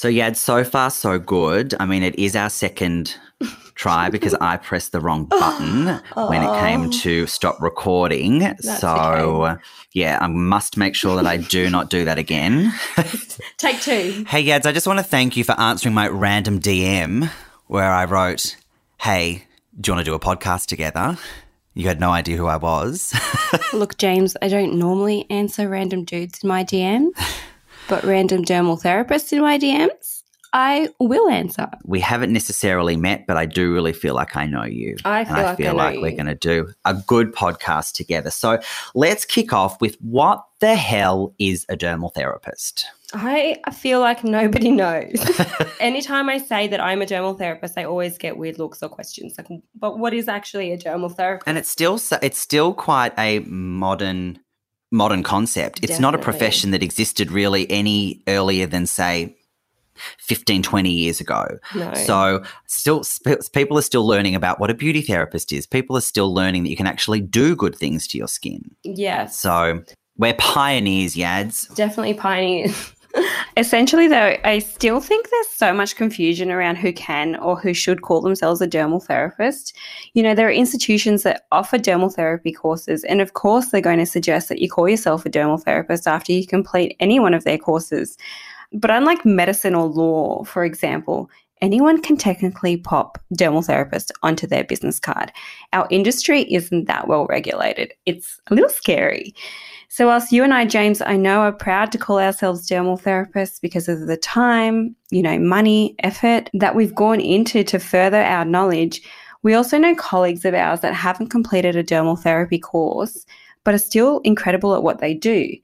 So 0.04 0.08
yeah, 0.08 0.30
so 0.32 0.64
far 0.64 0.90
so 0.90 1.18
good. 1.18 1.74
I 1.80 1.86
mean, 1.86 2.02
it 2.02 2.18
is 2.18 2.36
our 2.36 2.50
second 2.50 3.16
try 3.74 4.10
because 4.10 4.34
I 4.34 4.56
pressed 4.68 4.92
the 4.92 5.00
wrong 5.00 5.24
button 5.24 5.98
oh. 6.14 6.28
when 6.28 6.42
it 6.42 6.60
came 6.60 6.88
oh. 6.88 6.90
to 6.90 7.26
stop 7.26 7.58
recording. 7.62 8.40
That's 8.40 8.80
so 8.80 9.46
okay. 9.46 9.62
yeah, 9.94 10.18
I 10.20 10.26
must 10.26 10.76
make 10.76 10.94
sure 10.94 11.16
that 11.16 11.26
I 11.26 11.38
do 11.38 11.70
not 11.76 11.88
do 11.88 12.04
that 12.04 12.18
again. 12.18 12.70
Take 13.56 13.80
two. 13.80 14.26
Hey 14.28 14.44
Yads, 14.44 14.66
I 14.66 14.72
just 14.72 14.86
want 14.86 14.98
to 14.98 15.02
thank 15.02 15.38
you 15.38 15.42
for 15.42 15.58
answering 15.58 15.94
my 15.94 16.08
random 16.08 16.60
DM 16.60 17.30
where 17.68 17.90
I 17.90 18.04
wrote, 18.04 18.56
Hey, 19.00 19.46
do 19.80 19.88
you 19.88 19.94
want 19.94 20.04
to 20.04 20.10
do 20.10 20.14
a 20.14 20.20
podcast 20.20 20.66
together? 20.66 21.16
You 21.72 21.88
had 21.88 21.98
no 21.98 22.10
idea 22.10 22.36
who 22.36 22.46
I 22.46 22.56
was. 22.56 23.18
Look, 23.72 23.96
James, 23.96 24.36
I 24.42 24.48
don't 24.48 24.78
normally 24.78 25.24
answer 25.30 25.66
random 25.66 26.04
dudes 26.04 26.44
in 26.44 26.48
my 26.50 26.62
DM 26.62 27.08
but 27.88 28.04
random 28.04 28.44
dermal 28.44 28.80
therapists 28.80 29.32
in 29.32 29.40
my 29.42 29.58
DMs, 29.58 30.22
I 30.54 30.88
will 31.00 31.28
answer. 31.28 31.68
We 31.84 31.98
haven't 31.98 32.32
necessarily 32.32 32.96
met, 32.96 33.26
but 33.26 33.36
I 33.36 33.44
do 33.44 33.72
really 33.72 33.92
feel 33.92 34.14
like 34.14 34.36
I 34.36 34.46
know 34.46 34.62
you. 34.62 34.96
I 35.04 35.24
feel, 35.24 35.34
I 35.34 35.42
like, 35.42 35.56
feel 35.56 35.68
I 35.68 35.72
like 35.72 36.00
we're 36.00 36.12
going 36.12 36.26
to 36.26 36.36
do 36.36 36.72
a 36.84 36.94
good 36.94 37.34
podcast 37.34 37.94
together. 37.94 38.30
So 38.30 38.60
let's 38.94 39.24
kick 39.24 39.52
off 39.52 39.80
with 39.80 39.96
what 39.96 40.44
the 40.60 40.76
hell 40.76 41.34
is 41.40 41.66
a 41.68 41.76
dermal 41.76 42.14
therapist? 42.14 42.86
I 43.12 43.58
feel 43.72 44.00
like 44.00 44.22
nobody 44.22 44.70
knows. 44.70 45.14
Anytime 45.80 46.28
I 46.28 46.38
say 46.38 46.68
that 46.68 46.80
I'm 46.80 47.02
a 47.02 47.06
dermal 47.06 47.36
therapist, 47.36 47.76
I 47.76 47.84
always 47.84 48.16
get 48.16 48.36
weird 48.36 48.58
looks 48.58 48.82
or 48.82 48.88
questions. 48.88 49.34
Like, 49.36 49.48
but 49.74 49.98
what 49.98 50.14
is 50.14 50.28
actually 50.28 50.72
a 50.72 50.78
dermal 50.78 51.14
therapist? 51.14 51.48
And 51.48 51.58
it's 51.58 51.68
still 51.68 52.00
it's 52.22 52.38
still 52.38 52.74
quite 52.74 53.12
a 53.18 53.40
modern 53.40 54.38
modern 54.90 55.22
concept. 55.22 55.78
It's 55.78 55.92
Definitely. 55.92 56.02
not 56.02 56.14
a 56.14 56.18
profession 56.18 56.70
that 56.72 56.82
existed 56.82 57.30
really 57.30 57.70
any 57.70 58.22
earlier 58.28 58.66
than, 58.66 58.86
say, 58.86 59.36
15, 60.18 60.62
20 60.62 60.90
years 60.90 61.20
ago. 61.20 61.46
No. 61.74 61.92
So, 61.94 62.42
still, 62.66 63.02
people 63.52 63.78
are 63.78 63.82
still 63.82 64.06
learning 64.06 64.34
about 64.34 64.58
what 64.60 64.70
a 64.70 64.74
beauty 64.74 65.02
therapist 65.02 65.52
is. 65.52 65.66
People 65.66 65.96
are 65.96 66.00
still 66.02 66.32
learning 66.34 66.64
that 66.64 66.70
you 66.70 66.76
can 66.76 66.86
actually 66.86 67.20
do 67.20 67.54
good 67.54 67.74
things 67.76 68.06
to 68.08 68.18
your 68.18 68.28
skin. 68.28 68.74
yeah 68.82 69.26
So, 69.26 69.82
we're 70.16 70.34
pioneers, 70.34 71.14
Yads. 71.16 71.72
Definitely 71.74 72.14
pioneers. 72.14 72.92
Essentially, 73.56 74.08
though, 74.08 74.36
I 74.42 74.58
still 74.58 75.00
think 75.00 75.30
there's 75.30 75.48
so 75.48 75.72
much 75.72 75.94
confusion 75.94 76.50
around 76.50 76.74
who 76.74 76.92
can 76.92 77.36
or 77.36 77.56
who 77.56 77.72
should 77.72 78.02
call 78.02 78.20
themselves 78.20 78.60
a 78.60 78.66
dermal 78.66 79.00
therapist. 79.00 79.76
You 80.14 80.24
know, 80.24 80.34
there 80.34 80.48
are 80.48 80.52
institutions 80.52 81.22
that 81.22 81.46
offer 81.52 81.78
dermal 81.78 82.12
therapy 82.12 82.50
courses, 82.50 83.04
and 83.04 83.20
of 83.20 83.34
course, 83.34 83.68
they're 83.68 83.80
going 83.80 84.00
to 84.00 84.06
suggest 84.06 84.48
that 84.48 84.58
you 84.58 84.68
call 84.68 84.88
yourself 84.88 85.24
a 85.24 85.30
dermal 85.30 85.62
therapist 85.62 86.08
after 86.08 86.32
you 86.32 86.44
complete 86.44 86.96
any 86.98 87.20
one 87.20 87.32
of 87.32 87.44
their 87.44 87.58
courses. 87.58 88.18
But 88.72 88.90
unlike 88.90 89.24
medicine 89.24 89.76
or 89.76 89.86
law, 89.86 90.42
for 90.42 90.64
example, 90.64 91.30
anyone 91.64 92.02
can 92.02 92.18
technically 92.18 92.76
pop 92.76 93.18
dermal 93.34 93.64
therapist 93.64 94.12
onto 94.22 94.46
their 94.46 94.64
business 94.64 95.00
card. 95.00 95.32
Our 95.72 95.86
industry 95.90 96.42
isn't 96.52 96.84
that 96.84 97.08
well 97.08 97.26
regulated. 97.26 97.94
It's 98.04 98.38
a 98.48 98.54
little 98.54 98.68
scary. 98.68 99.34
So, 99.88 100.08
whilst 100.08 100.30
you 100.30 100.44
and 100.44 100.52
I, 100.52 100.66
James, 100.66 101.00
I 101.00 101.16
know 101.16 101.40
are 101.40 101.52
proud 101.52 101.90
to 101.92 101.98
call 101.98 102.18
ourselves 102.18 102.68
dermal 102.68 103.00
therapists 103.00 103.62
because 103.62 103.88
of 103.88 104.06
the 104.06 104.18
time, 104.18 104.94
you 105.10 105.22
know, 105.22 105.38
money, 105.38 105.94
effort 106.00 106.50
that 106.52 106.74
we've 106.74 106.94
gone 106.94 107.20
into 107.20 107.64
to 107.64 107.78
further 107.78 108.20
our 108.20 108.44
knowledge, 108.44 109.00
we 109.42 109.54
also 109.54 109.78
know 109.78 109.94
colleagues 109.94 110.44
of 110.44 110.52
ours 110.52 110.80
that 110.80 110.92
haven't 110.92 111.28
completed 111.28 111.76
a 111.76 111.84
dermal 111.84 112.20
therapy 112.20 112.58
course 112.58 113.24
but 113.64 113.74
are 113.74 113.78
still 113.78 114.20
incredible 114.24 114.74
at 114.74 114.82
what 114.82 115.00
they 115.00 115.14
do. 115.14 115.56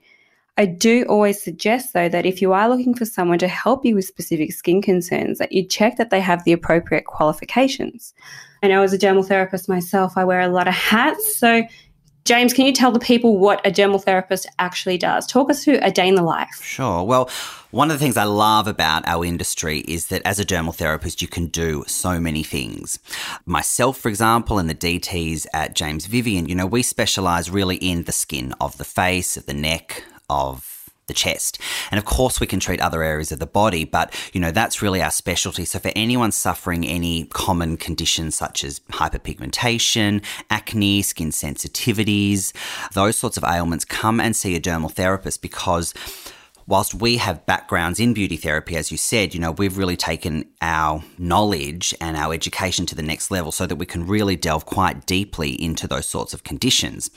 I 0.60 0.66
do 0.66 1.06
always 1.08 1.42
suggest, 1.42 1.94
though, 1.94 2.10
that 2.10 2.26
if 2.26 2.42
you 2.42 2.52
are 2.52 2.68
looking 2.68 2.94
for 2.94 3.06
someone 3.06 3.38
to 3.38 3.48
help 3.48 3.82
you 3.82 3.94
with 3.94 4.04
specific 4.04 4.52
skin 4.52 4.82
concerns, 4.82 5.38
that 5.38 5.52
you 5.52 5.66
check 5.66 5.96
that 5.96 6.10
they 6.10 6.20
have 6.20 6.44
the 6.44 6.52
appropriate 6.52 7.06
qualifications. 7.06 8.12
I 8.62 8.68
know 8.68 8.82
as 8.82 8.92
a 8.92 8.98
dermal 8.98 9.26
therapist 9.26 9.70
myself, 9.70 10.18
I 10.18 10.24
wear 10.24 10.40
a 10.40 10.48
lot 10.48 10.68
of 10.68 10.74
hats. 10.74 11.38
So 11.38 11.62
James, 12.26 12.52
can 12.52 12.66
you 12.66 12.74
tell 12.74 12.92
the 12.92 12.98
people 12.98 13.38
what 13.38 13.66
a 13.66 13.70
dermal 13.70 14.04
therapist 14.04 14.46
actually 14.58 14.98
does? 14.98 15.26
Talk 15.26 15.48
us 15.48 15.64
through 15.64 15.78
a 15.80 15.90
day 15.90 16.06
in 16.06 16.14
the 16.14 16.22
life. 16.22 16.60
Sure. 16.62 17.02
Well, 17.04 17.30
one 17.70 17.90
of 17.90 17.98
the 17.98 18.04
things 18.04 18.18
I 18.18 18.24
love 18.24 18.66
about 18.66 19.08
our 19.08 19.24
industry 19.24 19.78
is 19.78 20.08
that 20.08 20.20
as 20.26 20.38
a 20.38 20.44
dermal 20.44 20.74
therapist, 20.74 21.22
you 21.22 21.28
can 21.28 21.46
do 21.46 21.84
so 21.86 22.20
many 22.20 22.42
things. 22.42 22.98
Myself, 23.46 23.96
for 23.96 24.10
example, 24.10 24.58
and 24.58 24.68
the 24.68 24.74
DTs 24.74 25.46
at 25.54 25.74
James 25.74 26.04
Vivian, 26.04 26.50
you 26.50 26.54
know, 26.54 26.66
we 26.66 26.82
specialize 26.82 27.50
really 27.50 27.76
in 27.76 28.02
the 28.02 28.12
skin 28.12 28.52
of 28.60 28.76
the 28.76 28.84
face, 28.84 29.38
of 29.38 29.46
the 29.46 29.54
neck, 29.54 30.04
of 30.30 30.70
the 31.10 31.14
chest. 31.14 31.60
And 31.90 31.98
of 31.98 32.04
course, 32.04 32.38
we 32.38 32.46
can 32.46 32.60
treat 32.60 32.80
other 32.80 33.02
areas 33.02 33.32
of 33.32 33.40
the 33.40 33.46
body, 33.46 33.84
but 33.84 34.14
you 34.32 34.40
know, 34.40 34.52
that's 34.52 34.80
really 34.80 35.02
our 35.02 35.10
specialty. 35.10 35.64
So 35.64 35.80
for 35.80 35.90
anyone 35.96 36.30
suffering 36.30 36.86
any 36.86 37.24
common 37.24 37.76
conditions 37.76 38.36
such 38.36 38.62
as 38.62 38.78
hyperpigmentation, 38.92 40.24
acne, 40.48 41.02
skin 41.02 41.30
sensitivities, 41.30 42.52
those 42.92 43.16
sorts 43.16 43.36
of 43.36 43.44
ailments, 43.44 43.84
come 43.84 44.20
and 44.20 44.36
see 44.36 44.54
a 44.54 44.60
dermal 44.60 44.92
therapist 44.92 45.42
because 45.42 45.92
whilst 46.70 46.94
we 46.94 47.16
have 47.16 47.44
backgrounds 47.46 47.98
in 47.98 48.14
beauty 48.14 48.36
therapy, 48.36 48.76
as 48.76 48.92
you 48.92 48.96
said, 48.96 49.34
you 49.34 49.40
know, 49.40 49.50
we've 49.50 49.76
really 49.76 49.96
taken 49.96 50.48
our 50.62 51.02
knowledge 51.18 51.92
and 52.00 52.16
our 52.16 52.32
education 52.32 52.86
to 52.86 52.94
the 52.94 53.02
next 53.02 53.28
level 53.28 53.50
so 53.50 53.66
that 53.66 53.74
we 53.74 53.84
can 53.84 54.06
really 54.06 54.36
delve 54.36 54.64
quite 54.64 55.04
deeply 55.04 55.50
into 55.60 55.88
those 55.88 56.06
sorts 56.06 56.32
of 56.32 56.44
conditions. 56.44 57.10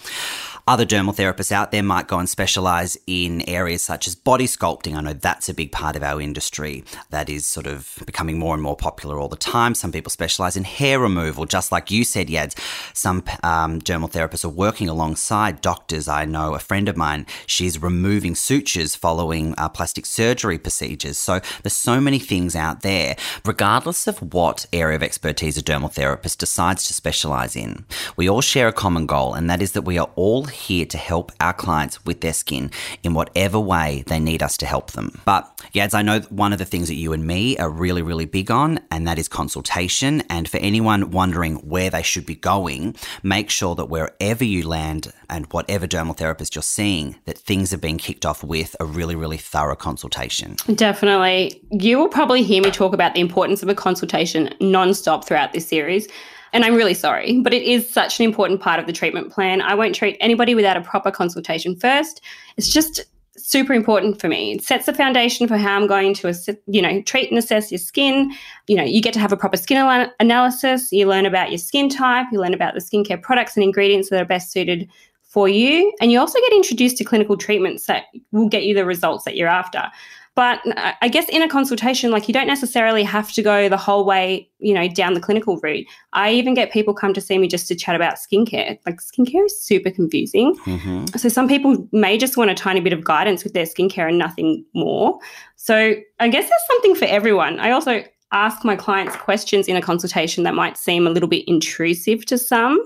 Other 0.66 0.86
dermal 0.86 1.16
therapists 1.16 1.52
out 1.52 1.72
there 1.72 1.84
might 1.84 2.08
go 2.08 2.18
and 2.18 2.28
specialize 2.28 2.98
in 3.06 3.48
areas 3.50 3.84
such 3.84 4.08
as 4.08 4.16
body 4.16 4.48
sculpting. 4.48 4.96
I 4.96 5.02
know 5.02 5.14
that's 5.14 5.50
a 5.50 5.54
big 5.54 5.72
part 5.72 5.96
of 5.96 6.04
our 6.04 6.20
industry 6.20 6.84
that 7.12 7.30
is 7.30 7.46
sort 7.46 7.68
of 7.68 8.02
becoming 8.06 8.40
more 8.40 8.54
and 8.56 8.64
more 8.64 8.78
popular 8.78 9.20
all 9.20 9.28
the 9.28 9.36
time. 9.36 9.76
Some 9.76 9.92
people 9.92 10.10
specialize 10.10 10.56
in 10.56 10.64
hair 10.64 11.00
removal, 11.00 11.46
just 11.46 11.72
like 11.72 11.92
you 11.92 12.04
said, 12.04 12.28
Yads. 12.28 12.58
Some 12.96 13.24
um, 13.44 13.82
dermal 13.82 14.12
therapists 14.12 14.46
are 14.46 14.50
working 14.50 14.90
alongside 14.90 15.62
doctors. 15.62 16.08
I 16.08 16.26
know 16.26 16.56
a 16.56 16.60
friend 16.60 16.90
of 16.90 16.98
mine, 16.98 17.28
she's 17.46 17.82
removing 17.82 18.34
sutures 18.34 18.96
following 18.96 19.43
uh, 19.58 19.70
plastic 19.70 20.06
surgery 20.06 20.58
procedures. 20.58 21.18
So 21.18 21.42
there's 21.62 21.76
so 21.76 22.00
many 22.00 22.20
things 22.20 22.56
out 22.56 22.82
there, 22.82 23.16
regardless 23.46 24.08
of 24.08 24.34
what 24.34 24.66
area 24.72 24.96
of 24.96 25.04
expertise 25.04 25.58
a 25.58 25.62
dermal 25.62 25.92
therapist 25.92 26.40
decides 26.40 26.86
to 26.86 26.94
specialize 26.94 27.56
in. 27.56 27.86
We 28.16 28.30
all 28.30 28.42
share 28.42 28.68
a 28.68 28.74
common 28.74 29.06
goal, 29.06 29.34
and 29.34 29.50
that 29.50 29.62
is 29.62 29.74
that 29.74 29.84
we 29.84 29.98
are 29.98 30.10
all 30.16 30.46
here 30.46 30.86
to 30.86 30.98
help 30.98 31.32
our 31.40 31.54
clients 31.54 32.04
with 32.06 32.22
their 32.22 32.34
skin 32.34 32.72
in 33.04 33.14
whatever 33.14 33.60
way 33.60 34.04
they 34.08 34.20
need 34.20 34.42
us 34.42 34.58
to 34.58 34.66
help 34.66 34.92
them. 34.92 35.20
But 35.26 35.53
Yads, 35.74 35.94
I 35.94 36.02
know 36.02 36.20
one 36.30 36.54
of 36.54 36.60
the 36.60 36.66
things 36.66 36.88
that 36.88 36.96
you 36.96 37.14
and 37.14 37.26
me 37.26 37.58
are 37.58 37.70
really, 37.70 38.02
really 38.02 38.26
big 38.26 38.52
on, 38.52 38.80
and 38.92 39.08
that 39.08 39.18
is 39.18 39.28
consultation. 39.28 40.22
And 40.30 40.50
for 40.50 40.58
anyone 40.58 41.12
wondering 41.12 41.56
where 41.68 41.90
they 41.90 42.04
should 42.04 42.26
be 42.26 42.36
going, 42.36 42.96
make 43.24 43.50
sure 43.50 43.76
that 43.76 43.86
wherever 43.86 44.44
you 44.44 44.68
land 44.68 45.12
and 45.30 45.46
whatever 45.48 45.88
dermal 45.88 46.16
therapist 46.16 46.56
you're 46.56 46.62
seeing, 46.62 47.16
that 47.26 47.38
things 47.38 47.74
are 47.74 47.78
being 47.78 47.98
kicked 47.98 48.26
off 48.26 48.44
with 48.44 48.76
a 48.80 48.86
really, 48.86 49.16
really 49.16 49.38
thorough 49.38 49.76
consultation. 49.76 50.56
Definitely. 50.76 51.62
You 51.72 51.98
will 51.98 52.10
probably 52.10 52.44
hear 52.44 52.62
me 52.62 52.72
talk 52.72 52.94
about 52.94 53.14
the 53.14 53.22
importance 53.22 53.64
of 53.64 53.70
a 53.70 53.76
consultation 53.76 54.54
nonstop 54.62 55.26
throughout 55.26 55.54
this 55.54 55.68
series. 55.68 56.08
And 56.54 56.64
I'm 56.64 56.76
really 56.76 56.94
sorry, 56.94 57.40
but 57.42 57.52
it 57.52 57.64
is 57.64 57.90
such 57.90 58.20
an 58.20 58.26
important 58.26 58.62
part 58.62 58.80
of 58.80 58.86
the 58.86 58.94
treatment 58.94 59.32
plan. 59.32 59.60
I 59.60 59.74
won't 59.74 59.96
treat 59.96 60.18
anybody 60.20 60.54
without 60.54 60.78
a 60.78 60.82
proper 60.82 61.10
consultation 61.10 61.76
first. 61.76 62.22
It's 62.58 62.72
just 62.72 63.02
super 63.38 63.74
important 63.74 64.20
for 64.22 64.28
me. 64.28 64.54
It 64.54 64.64
sets 64.64 64.86
the 64.86 64.94
foundation 64.94 65.48
for 65.48 65.58
how 65.58 65.76
I'm 65.76 65.88
going 65.88 66.14
to, 66.16 66.58
you 66.68 66.82
know, 66.82 67.02
treat 67.02 67.30
and 67.30 67.38
assess 67.38 67.72
your 67.72 67.80
skin. 67.80 68.32
You 68.68 68.76
know, 68.76 68.84
you 68.84 69.02
get 69.02 69.14
to 69.16 69.20
have 69.20 69.32
a 69.32 69.38
proper 69.38 69.58
skin 69.58 69.78
al- 69.78 70.12
analysis. 70.20 70.92
You 70.92 71.08
learn 71.08 71.26
about 71.26 71.50
your 71.50 71.58
skin 71.58 71.90
type. 71.90 72.28
You 72.32 72.40
learn 72.40 72.54
about 72.54 72.74
the 72.74 72.80
skincare 72.80 73.22
products 73.22 73.56
and 73.56 73.64
ingredients 73.64 74.10
that 74.10 74.22
are 74.22 74.26
best 74.26 74.52
suited 74.52 74.90
for 75.24 75.50
you. 75.50 75.92
And 76.00 76.12
you 76.12 76.20
also 76.20 76.40
get 76.40 76.54
introduced 76.54 76.98
to 76.98 77.04
clinical 77.04 77.36
treatments 77.36 77.88
that 77.88 78.04
will 78.32 78.50
get 78.50 78.66
you 78.66 78.76
the 78.76 78.86
results 78.86 79.26
that 79.26 79.36
you're 79.36 79.48
after. 79.48 79.90
But 80.36 80.62
I 81.00 81.10
guess 81.10 81.30
in 81.30 81.44
a 81.44 81.48
consultation, 81.48 82.10
like 82.10 82.28
you 82.28 82.34
don't 82.34 82.48
necessarily 82.48 83.04
have 83.04 83.32
to 83.34 83.44
go 83.44 83.70
the 83.70 83.78
whole 83.78 84.04
way, 84.04 84.50
you 84.58 84.74
know, 84.74 84.88
down 84.88 85.14
the 85.14 85.20
clinical 85.20 85.60
route. 85.60 85.86
I 86.14 86.32
even 86.32 86.56
get 86.56 86.72
people 86.72 86.96
come 86.96 87.14
to 87.14 87.22
see 87.22 87.38
me 87.38 87.48
just 87.48 87.68
to 87.68 87.76
chat 87.76 87.96
about 87.96 88.16
skincare. 88.16 88.80
Like 88.88 89.00
skincare 89.00 89.46
is 89.46 89.62
super 89.62 89.92
confusing. 89.92 90.56
Mm-hmm. 90.66 91.06
So 91.18 91.30
some 91.30 91.48
people 91.48 91.88
may 91.92 92.18
just 92.18 92.36
want 92.36 92.50
a 92.50 92.56
tiny 92.56 92.80
bit 92.80 92.94
of 92.94 93.04
guidance 93.04 93.44
with 93.44 93.54
their 93.54 93.66
skincare 93.66 94.10
and 94.10 94.18
nothing 94.18 94.66
more. 94.74 95.20
So 95.56 95.94
I 96.20 96.30
guess 96.30 96.50
there's 96.50 96.68
something 96.68 96.96
for 96.96 97.06
everyone. 97.06 97.60
I 97.60 97.70
also 97.70 98.04
ask 98.32 98.66
my 98.66 98.76
clients 98.76 99.16
questions 99.18 99.68
in 99.68 99.76
a 99.76 99.82
consultation 99.82 100.44
that 100.46 100.56
might 100.56 100.78
seem 100.78 101.06
a 101.06 101.12
little 101.12 101.30
bit 101.30 101.48
intrusive 101.48 102.26
to 102.26 102.40
some. 102.40 102.84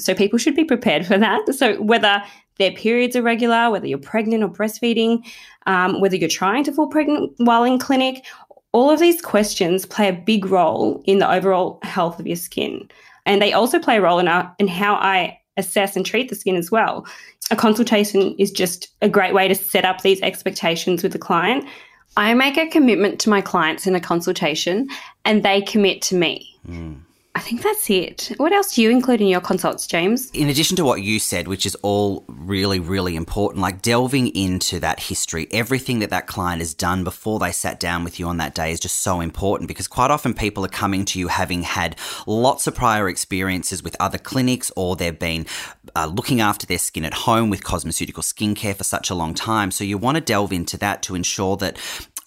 So 0.00 0.14
people 0.14 0.38
should 0.38 0.56
be 0.56 0.64
prepared 0.64 1.06
for 1.06 1.16
that. 1.18 1.54
So 1.54 1.80
whether 1.80 2.22
their 2.58 2.72
periods 2.72 3.16
are 3.16 3.22
regular, 3.22 3.70
whether 3.70 3.86
you're 3.86 3.98
pregnant 3.98 4.42
or 4.42 4.48
breastfeeding, 4.48 5.24
um, 5.66 6.00
whether 6.00 6.16
you're 6.16 6.28
trying 6.28 6.64
to 6.64 6.72
fall 6.72 6.86
pregnant 6.86 7.32
while 7.38 7.64
in 7.64 7.78
clinic, 7.78 8.24
all 8.72 8.90
of 8.90 9.00
these 9.00 9.20
questions 9.20 9.86
play 9.86 10.08
a 10.08 10.12
big 10.12 10.46
role 10.46 11.02
in 11.04 11.18
the 11.18 11.30
overall 11.30 11.78
health 11.82 12.18
of 12.18 12.26
your 12.26 12.36
skin. 12.36 12.88
And 13.26 13.40
they 13.40 13.52
also 13.52 13.78
play 13.78 13.98
a 13.98 14.02
role 14.02 14.18
in, 14.18 14.28
our, 14.28 14.54
in 14.58 14.68
how 14.68 14.94
I 14.94 15.38
assess 15.56 15.96
and 15.96 16.04
treat 16.04 16.28
the 16.28 16.34
skin 16.34 16.56
as 16.56 16.70
well. 16.70 17.06
A 17.50 17.56
consultation 17.56 18.34
is 18.38 18.50
just 18.50 18.88
a 19.02 19.08
great 19.08 19.34
way 19.34 19.46
to 19.48 19.54
set 19.54 19.84
up 19.84 20.00
these 20.00 20.20
expectations 20.22 21.02
with 21.02 21.12
the 21.12 21.18
client. 21.18 21.66
I 22.16 22.34
make 22.34 22.56
a 22.56 22.68
commitment 22.68 23.20
to 23.20 23.30
my 23.30 23.40
clients 23.40 23.86
in 23.86 23.94
a 23.94 24.00
consultation 24.00 24.88
and 25.24 25.42
they 25.42 25.60
commit 25.60 26.02
to 26.02 26.14
me. 26.14 26.56
Mm. 26.68 27.00
I 27.34 27.40
think 27.40 27.62
that's 27.62 27.88
it. 27.88 28.32
What 28.36 28.52
else 28.52 28.74
do 28.74 28.82
you 28.82 28.90
include 28.90 29.22
in 29.22 29.26
your 29.26 29.40
consults, 29.40 29.86
James? 29.86 30.30
In 30.32 30.50
addition 30.50 30.76
to 30.76 30.84
what 30.84 31.02
you 31.02 31.18
said, 31.18 31.48
which 31.48 31.64
is 31.64 31.74
all 31.76 32.24
really, 32.28 32.78
really 32.78 33.16
important, 33.16 33.62
like 33.62 33.80
delving 33.80 34.28
into 34.36 34.78
that 34.80 35.00
history, 35.00 35.48
everything 35.50 36.00
that 36.00 36.10
that 36.10 36.26
client 36.26 36.60
has 36.60 36.74
done 36.74 37.04
before 37.04 37.38
they 37.38 37.50
sat 37.50 37.80
down 37.80 38.04
with 38.04 38.20
you 38.20 38.26
on 38.26 38.36
that 38.36 38.54
day 38.54 38.70
is 38.70 38.78
just 38.78 38.98
so 38.98 39.20
important 39.20 39.66
because 39.66 39.88
quite 39.88 40.10
often 40.10 40.34
people 40.34 40.62
are 40.62 40.68
coming 40.68 41.06
to 41.06 41.18
you 41.18 41.28
having 41.28 41.62
had 41.62 41.96
lots 42.26 42.66
of 42.66 42.74
prior 42.74 43.08
experiences 43.08 43.82
with 43.82 43.96
other 43.98 44.18
clinics 44.18 44.70
or 44.76 44.94
they've 44.94 45.18
been 45.18 45.46
uh, 45.96 46.06
looking 46.06 46.42
after 46.42 46.66
their 46.66 46.78
skin 46.78 47.04
at 47.04 47.14
home 47.14 47.48
with 47.48 47.62
cosmeceutical 47.62 48.22
skincare 48.22 48.76
for 48.76 48.84
such 48.84 49.08
a 49.08 49.14
long 49.14 49.32
time. 49.32 49.70
So 49.70 49.84
you 49.84 49.96
want 49.96 50.16
to 50.16 50.20
delve 50.20 50.52
into 50.52 50.76
that 50.78 51.02
to 51.04 51.14
ensure 51.14 51.56
that 51.56 51.78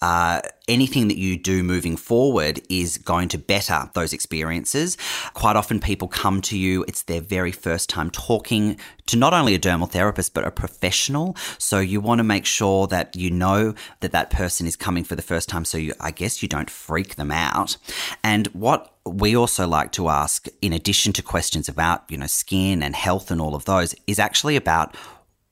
uh, 0.02 0.40
anything 0.68 1.08
that 1.08 1.16
you 1.16 1.38
do 1.38 1.62
moving 1.62 1.96
forward 1.96 2.60
is 2.68 2.98
going 2.98 3.28
to 3.28 3.38
better 3.38 3.90
those 3.94 4.12
experiences. 4.12 4.96
Quite 5.34 5.56
often, 5.56 5.80
people 5.80 6.08
come 6.08 6.40
to 6.42 6.58
you, 6.58 6.84
it's 6.88 7.02
their 7.02 7.20
very 7.20 7.52
first 7.52 7.88
time 7.88 8.10
talking 8.10 8.78
to 9.06 9.16
not 9.16 9.32
only 9.32 9.54
a 9.54 9.58
dermal 9.58 9.90
therapist, 9.90 10.34
but 10.34 10.44
a 10.44 10.50
professional. 10.50 11.36
So, 11.58 11.78
you 11.78 12.00
want 12.00 12.18
to 12.18 12.24
make 12.24 12.46
sure 12.46 12.86
that 12.88 13.16
you 13.16 13.30
know 13.30 13.74
that 14.00 14.12
that 14.12 14.30
person 14.30 14.66
is 14.66 14.76
coming 14.76 15.04
for 15.04 15.16
the 15.16 15.22
first 15.22 15.48
time. 15.48 15.64
So, 15.64 15.78
you, 15.78 15.94
I 16.00 16.10
guess 16.10 16.42
you 16.42 16.48
don't 16.48 16.70
freak 16.70 17.16
them 17.16 17.30
out. 17.30 17.76
And 18.22 18.48
what 18.48 18.92
we 19.04 19.36
also 19.36 19.66
like 19.66 19.92
to 19.92 20.08
ask, 20.08 20.48
in 20.60 20.72
addition 20.72 21.12
to 21.14 21.22
questions 21.22 21.68
about, 21.68 22.04
you 22.08 22.18
know, 22.18 22.26
skin 22.26 22.82
and 22.82 22.94
health 22.94 23.30
and 23.30 23.40
all 23.40 23.54
of 23.54 23.64
those, 23.64 23.94
is 24.06 24.18
actually 24.18 24.56
about 24.56 24.96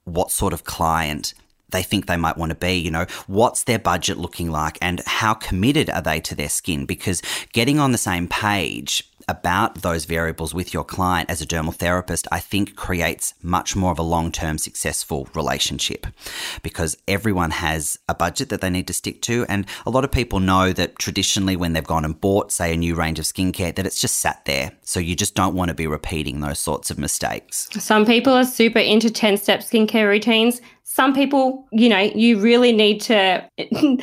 what 0.05 0.31
sort 0.31 0.53
of 0.53 0.65
client 0.65 1.35
they 1.71 1.83
think 1.83 2.07
they 2.07 2.17
might 2.17 2.37
want 2.37 2.51
to 2.51 2.57
be. 2.57 2.75
You 2.75 2.91
know, 2.91 3.07
what's 3.27 3.65
their 3.65 3.79
budget 3.79 4.17
looking 4.17 4.51
like 4.51 4.79
and 4.81 5.01
how 5.07 5.35
committed 5.35 5.91
are 5.91 6.03
they 6.03 6.21
to 6.21 6.35
their 6.35 6.49
skin? 6.49 6.87
Because 6.87 7.23
getting 7.53 7.79
on 7.79 7.93
the 7.93 7.99
same 7.99 8.29
page 8.29 9.03
about 9.29 9.83
those 9.83 10.05
variables 10.05 10.55
with 10.55 10.73
your 10.73 10.85
client 10.85 11.31
as 11.31 11.41
a 11.41 11.47
dermal 11.47 11.75
therapist, 11.75 12.27
I 12.31 12.41
think 12.41 12.77
creates 12.77 13.35
much 13.43 13.77
more 13.77 13.93
of 13.93 13.99
a 13.99 14.03
long 14.03 14.33
term 14.33 14.59
successful 14.59 15.29
relationship 15.35 16.07
because 16.63 16.97
everyone 17.09 17.51
has 17.51 17.99
a 18.09 18.15
budget 18.15 18.49
that 18.49 18.61
they 18.61 18.71
need 18.71 18.87
to 18.87 18.93
stick 18.93 19.23
to. 19.23 19.45
And 19.49 19.67
a 19.87 19.91
lot 19.91 20.05
of 20.05 20.13
people 20.13 20.41
know 20.41 20.73
that 20.73 20.99
traditionally, 20.99 21.57
when 21.57 21.73
they've 21.73 21.85
gone 21.85 22.05
and 22.05 22.21
bought, 22.21 22.53
say, 22.53 22.73
a 22.73 22.77
new 22.77 22.95
range 22.95 23.19
of 23.19 23.25
skincare, 23.25 23.75
that 23.75 23.87
it's 23.87 24.01
just 24.01 24.19
sat 24.19 24.45
there. 24.45 24.73
So 24.83 25.01
you 25.01 25.17
just 25.17 25.35
don't 25.35 25.55
want 25.55 25.69
to 25.69 25.75
be 25.75 25.87
repeating 25.87 26.41
those 26.41 26.59
sorts 26.59 26.91
of 26.91 26.99
mistakes. 26.99 27.69
Some 27.79 28.07
people 28.07 28.33
are 28.33 28.45
super 28.45 28.79
into 28.79 29.11
10 29.11 29.37
step 29.37 29.61
skincare 29.61 30.09
routines 30.09 30.61
some 30.95 31.13
people, 31.13 31.67
you 31.73 31.89
know, 31.89 31.99
you 31.99 32.39
really 32.39 32.73
need 32.73 33.01
to 33.01 33.45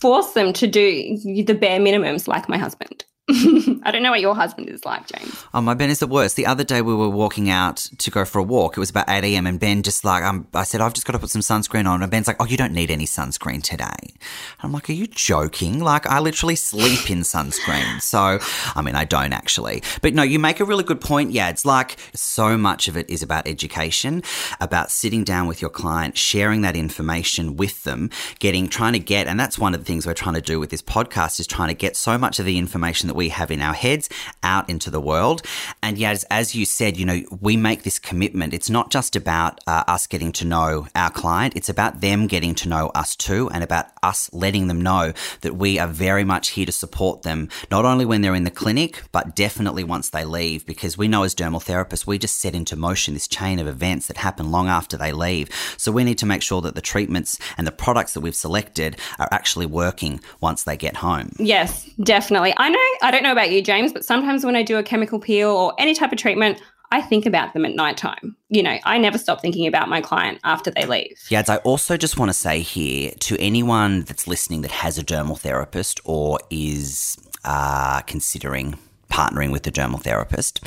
force 0.00 0.32
them 0.32 0.52
to 0.52 0.66
do 0.68 1.18
the 1.42 1.54
bare 1.54 1.80
minimums, 1.80 2.28
like 2.28 2.48
my 2.48 2.56
husband. 2.56 3.04
I 3.86 3.92
don't 3.92 4.02
know 4.02 4.10
what 4.10 4.20
your 4.20 4.34
husband 4.34 4.68
is 4.68 4.84
like, 4.84 5.06
James. 5.06 5.44
Oh, 5.54 5.60
my 5.60 5.72
Ben 5.72 5.90
is 5.90 6.00
the 6.00 6.08
worst. 6.08 6.34
The 6.34 6.44
other 6.44 6.64
day 6.64 6.82
we 6.82 6.92
were 6.92 7.08
walking 7.08 7.48
out 7.48 7.76
to 7.98 8.10
go 8.10 8.24
for 8.24 8.40
a 8.40 8.42
walk. 8.42 8.76
It 8.76 8.80
was 8.80 8.90
about 8.90 9.08
8 9.08 9.22
a.m. 9.22 9.46
and 9.46 9.60
Ben 9.60 9.84
just 9.84 10.04
like, 10.04 10.24
um, 10.24 10.48
I 10.54 10.64
said, 10.64 10.80
I've 10.80 10.92
just 10.92 11.06
got 11.06 11.12
to 11.12 11.20
put 11.20 11.30
some 11.30 11.40
sunscreen 11.40 11.86
on. 11.86 12.02
And 12.02 12.10
Ben's 12.10 12.26
like, 12.26 12.38
oh, 12.40 12.46
you 12.46 12.56
don't 12.56 12.72
need 12.72 12.90
any 12.90 13.04
sunscreen 13.04 13.62
today. 13.62 13.84
And 14.00 14.18
I'm 14.58 14.72
like, 14.72 14.90
are 14.90 14.92
you 14.92 15.06
joking? 15.06 15.78
Like, 15.78 16.04
I 16.08 16.18
literally 16.18 16.56
sleep 16.56 17.10
in 17.10 17.20
sunscreen. 17.20 18.02
So, 18.16 18.38
I 18.74 18.82
mean, 18.82 18.94
I 18.94 19.04
don't 19.04 19.32
actually. 19.32 19.82
But 20.00 20.14
no, 20.14 20.22
you 20.22 20.38
make 20.38 20.60
a 20.60 20.64
really 20.64 20.84
good 20.84 21.00
point, 21.00 21.32
Yeah, 21.32 21.48
it's 21.48 21.64
Like, 21.64 21.96
so 22.14 22.56
much 22.56 22.88
of 22.88 22.96
it 22.96 23.08
is 23.10 23.22
about 23.22 23.46
education, 23.46 24.22
about 24.60 24.90
sitting 24.90 25.22
down 25.22 25.46
with 25.46 25.60
your 25.60 25.70
client, 25.70 26.16
sharing 26.16 26.62
that 26.62 26.76
information 26.76 27.56
with 27.56 27.84
them, 27.84 28.10
getting, 28.38 28.68
trying 28.68 28.94
to 28.94 28.98
get, 28.98 29.26
and 29.26 29.38
that's 29.38 29.58
one 29.58 29.74
of 29.74 29.80
the 29.80 29.84
things 29.84 30.06
we're 30.06 30.14
trying 30.14 30.34
to 30.34 30.40
do 30.40 30.58
with 30.58 30.70
this 30.70 30.82
podcast 30.82 31.38
is 31.40 31.46
trying 31.46 31.68
to 31.68 31.74
get 31.74 31.96
so 31.96 32.16
much 32.16 32.38
of 32.38 32.46
the 32.46 32.58
information 32.58 33.08
that 33.08 33.14
we 33.14 33.28
have 33.28 33.50
in 33.50 33.60
our 33.60 33.75
heads 33.76 34.08
out 34.42 34.68
into 34.68 34.90
the 34.90 35.00
world. 35.00 35.42
And 35.82 35.96
yeah, 35.98 36.10
as, 36.10 36.24
as 36.24 36.54
you 36.54 36.64
said, 36.64 36.96
you 36.96 37.04
know, 37.04 37.22
we 37.40 37.56
make 37.56 37.84
this 37.84 37.98
commitment. 37.98 38.54
It's 38.54 38.70
not 38.70 38.90
just 38.90 39.14
about 39.14 39.60
uh, 39.66 39.84
us 39.86 40.06
getting 40.06 40.32
to 40.32 40.44
know 40.44 40.88
our 40.94 41.10
client, 41.10 41.54
it's 41.56 41.68
about 41.68 42.00
them 42.00 42.26
getting 42.26 42.54
to 42.56 42.68
know 42.68 42.90
us 42.94 43.14
too, 43.14 43.48
and 43.50 43.62
about 43.62 43.86
us 44.02 44.30
letting 44.32 44.68
them 44.68 44.80
know 44.80 45.12
that 45.42 45.56
we 45.56 45.78
are 45.78 45.86
very 45.88 46.24
much 46.24 46.50
here 46.50 46.66
to 46.66 46.72
support 46.72 47.22
them, 47.22 47.48
not 47.70 47.84
only 47.84 48.04
when 48.04 48.22
they're 48.22 48.34
in 48.34 48.44
the 48.44 48.50
clinic, 48.50 49.02
but 49.12 49.36
definitely 49.36 49.84
once 49.84 50.10
they 50.10 50.24
leave, 50.24 50.66
because 50.66 50.98
we 50.98 51.08
know 51.08 51.22
as 51.22 51.34
dermal 51.34 51.64
therapists, 51.64 52.06
we 52.06 52.18
just 52.18 52.40
set 52.40 52.54
into 52.54 52.76
motion 52.76 53.14
this 53.14 53.28
chain 53.28 53.58
of 53.58 53.66
events 53.66 54.06
that 54.06 54.16
happen 54.16 54.50
long 54.50 54.68
after 54.68 54.96
they 54.96 55.12
leave. 55.12 55.48
So 55.76 55.92
we 55.92 56.04
need 56.04 56.18
to 56.18 56.26
make 56.26 56.42
sure 56.42 56.60
that 56.62 56.74
the 56.74 56.80
treatments 56.80 57.38
and 57.58 57.66
the 57.66 57.72
products 57.72 58.14
that 58.14 58.20
we've 58.20 58.34
selected 58.34 58.98
are 59.18 59.28
actually 59.30 59.66
working 59.66 60.20
once 60.40 60.64
they 60.64 60.76
get 60.76 60.96
home. 60.96 61.32
Yes, 61.38 61.88
definitely. 62.02 62.54
I 62.56 62.68
know, 62.68 62.78
I 63.02 63.10
don't 63.10 63.22
know 63.22 63.32
about 63.32 63.50
you, 63.50 63.55
James, 63.62 63.92
but 63.92 64.04
sometimes 64.04 64.44
when 64.44 64.56
I 64.56 64.62
do 64.62 64.76
a 64.78 64.82
chemical 64.82 65.18
peel 65.18 65.50
or 65.50 65.74
any 65.78 65.94
type 65.94 66.12
of 66.12 66.18
treatment, 66.18 66.60
I 66.92 67.02
think 67.02 67.26
about 67.26 67.52
them 67.52 67.64
at 67.64 67.74
nighttime. 67.74 68.36
You 68.48 68.62
know, 68.62 68.78
I 68.84 68.98
never 68.98 69.18
stop 69.18 69.40
thinking 69.40 69.66
about 69.66 69.88
my 69.88 70.00
client 70.00 70.38
after 70.44 70.70
they 70.70 70.86
leave. 70.86 71.18
Yeah, 71.28 71.42
I 71.48 71.56
also 71.58 71.96
just 71.96 72.18
want 72.18 72.28
to 72.28 72.34
say 72.34 72.60
here 72.60 73.12
to 73.20 73.36
anyone 73.40 74.02
that's 74.02 74.26
listening 74.26 74.62
that 74.62 74.70
has 74.70 74.98
a 74.98 75.04
dermal 75.04 75.38
therapist 75.38 76.00
or 76.04 76.38
is 76.50 77.18
uh, 77.44 78.02
considering 78.02 78.78
partnering 79.10 79.52
with 79.52 79.66
a 79.66 79.72
dermal 79.72 80.00
therapist 80.00 80.64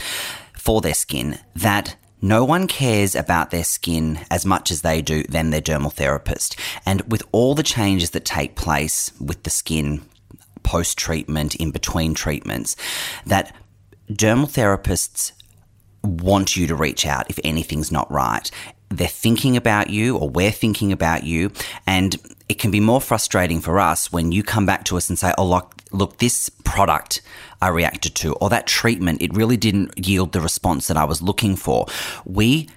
for 0.54 0.82
their 0.82 0.94
skin 0.94 1.40
that 1.56 1.96
no 2.22 2.44
one 2.44 2.68
cares 2.68 3.16
about 3.16 3.50
their 3.50 3.64
skin 3.64 4.20
as 4.30 4.46
much 4.46 4.72
as 4.72 4.82
they 4.82 5.02
do 5.02 5.24
than 5.24 5.52
their 5.52 5.62
dermal 5.62 5.92
therapist. 5.92 6.58
And 6.86 7.10
with 7.10 7.24
all 7.32 7.56
the 7.56 7.64
changes 7.64 8.10
that 8.10 8.26
take 8.26 8.56
place 8.56 9.12
with 9.22 9.44
the 9.44 9.50
skin 9.50 10.02
post 10.64 10.98
treatment, 10.98 11.56
in 11.56 11.72
between 11.72 12.14
treatments, 12.14 12.76
that 13.26 13.56
dermal 14.12 14.50
therapists 14.50 15.32
want 16.04 16.56
you 16.56 16.68
to 16.68 16.76
reach 16.76 17.06
out 17.06 17.30
if 17.30 17.40
anything's 17.44 17.92
not 17.92 18.10
right. 18.12 18.50
They're 18.90 19.08
thinking 19.08 19.56
about 19.56 19.90
you, 19.90 20.18
or 20.18 20.30
we're 20.30 20.52
thinking 20.52 20.92
about 20.92 21.24
you, 21.24 21.52
and 21.86 22.16
it 22.48 22.58
can 22.58 22.72
be 22.72 22.80
more 22.80 23.02
frustrating 23.02 23.62
for 23.62 23.80
us 23.80 24.12
when 24.12 24.32
you 24.32 24.42
come 24.42 24.66
back 24.66 24.84
to 24.86 24.98
us 24.98 25.10
and 25.10 25.20
say, 25.20 25.34
Oh, 25.38 25.46
look, 25.46 25.76
look, 25.92 26.18
this 26.18 26.50
product 26.50 27.22
I 27.62 27.68
reacted 27.68 28.16
to, 28.16 28.34
or 28.36 28.50
that 28.50 28.66
treatment, 28.66 29.22
it 29.22 29.34
really 29.36 29.58
didn't 29.58 30.08
yield 30.08 30.32
the 30.32 30.42
response 30.42 30.88
that 30.88 30.98
I 30.98 31.06
was 31.06 31.22
looking 31.22 31.56
for. 31.56 31.86
We 32.26 32.70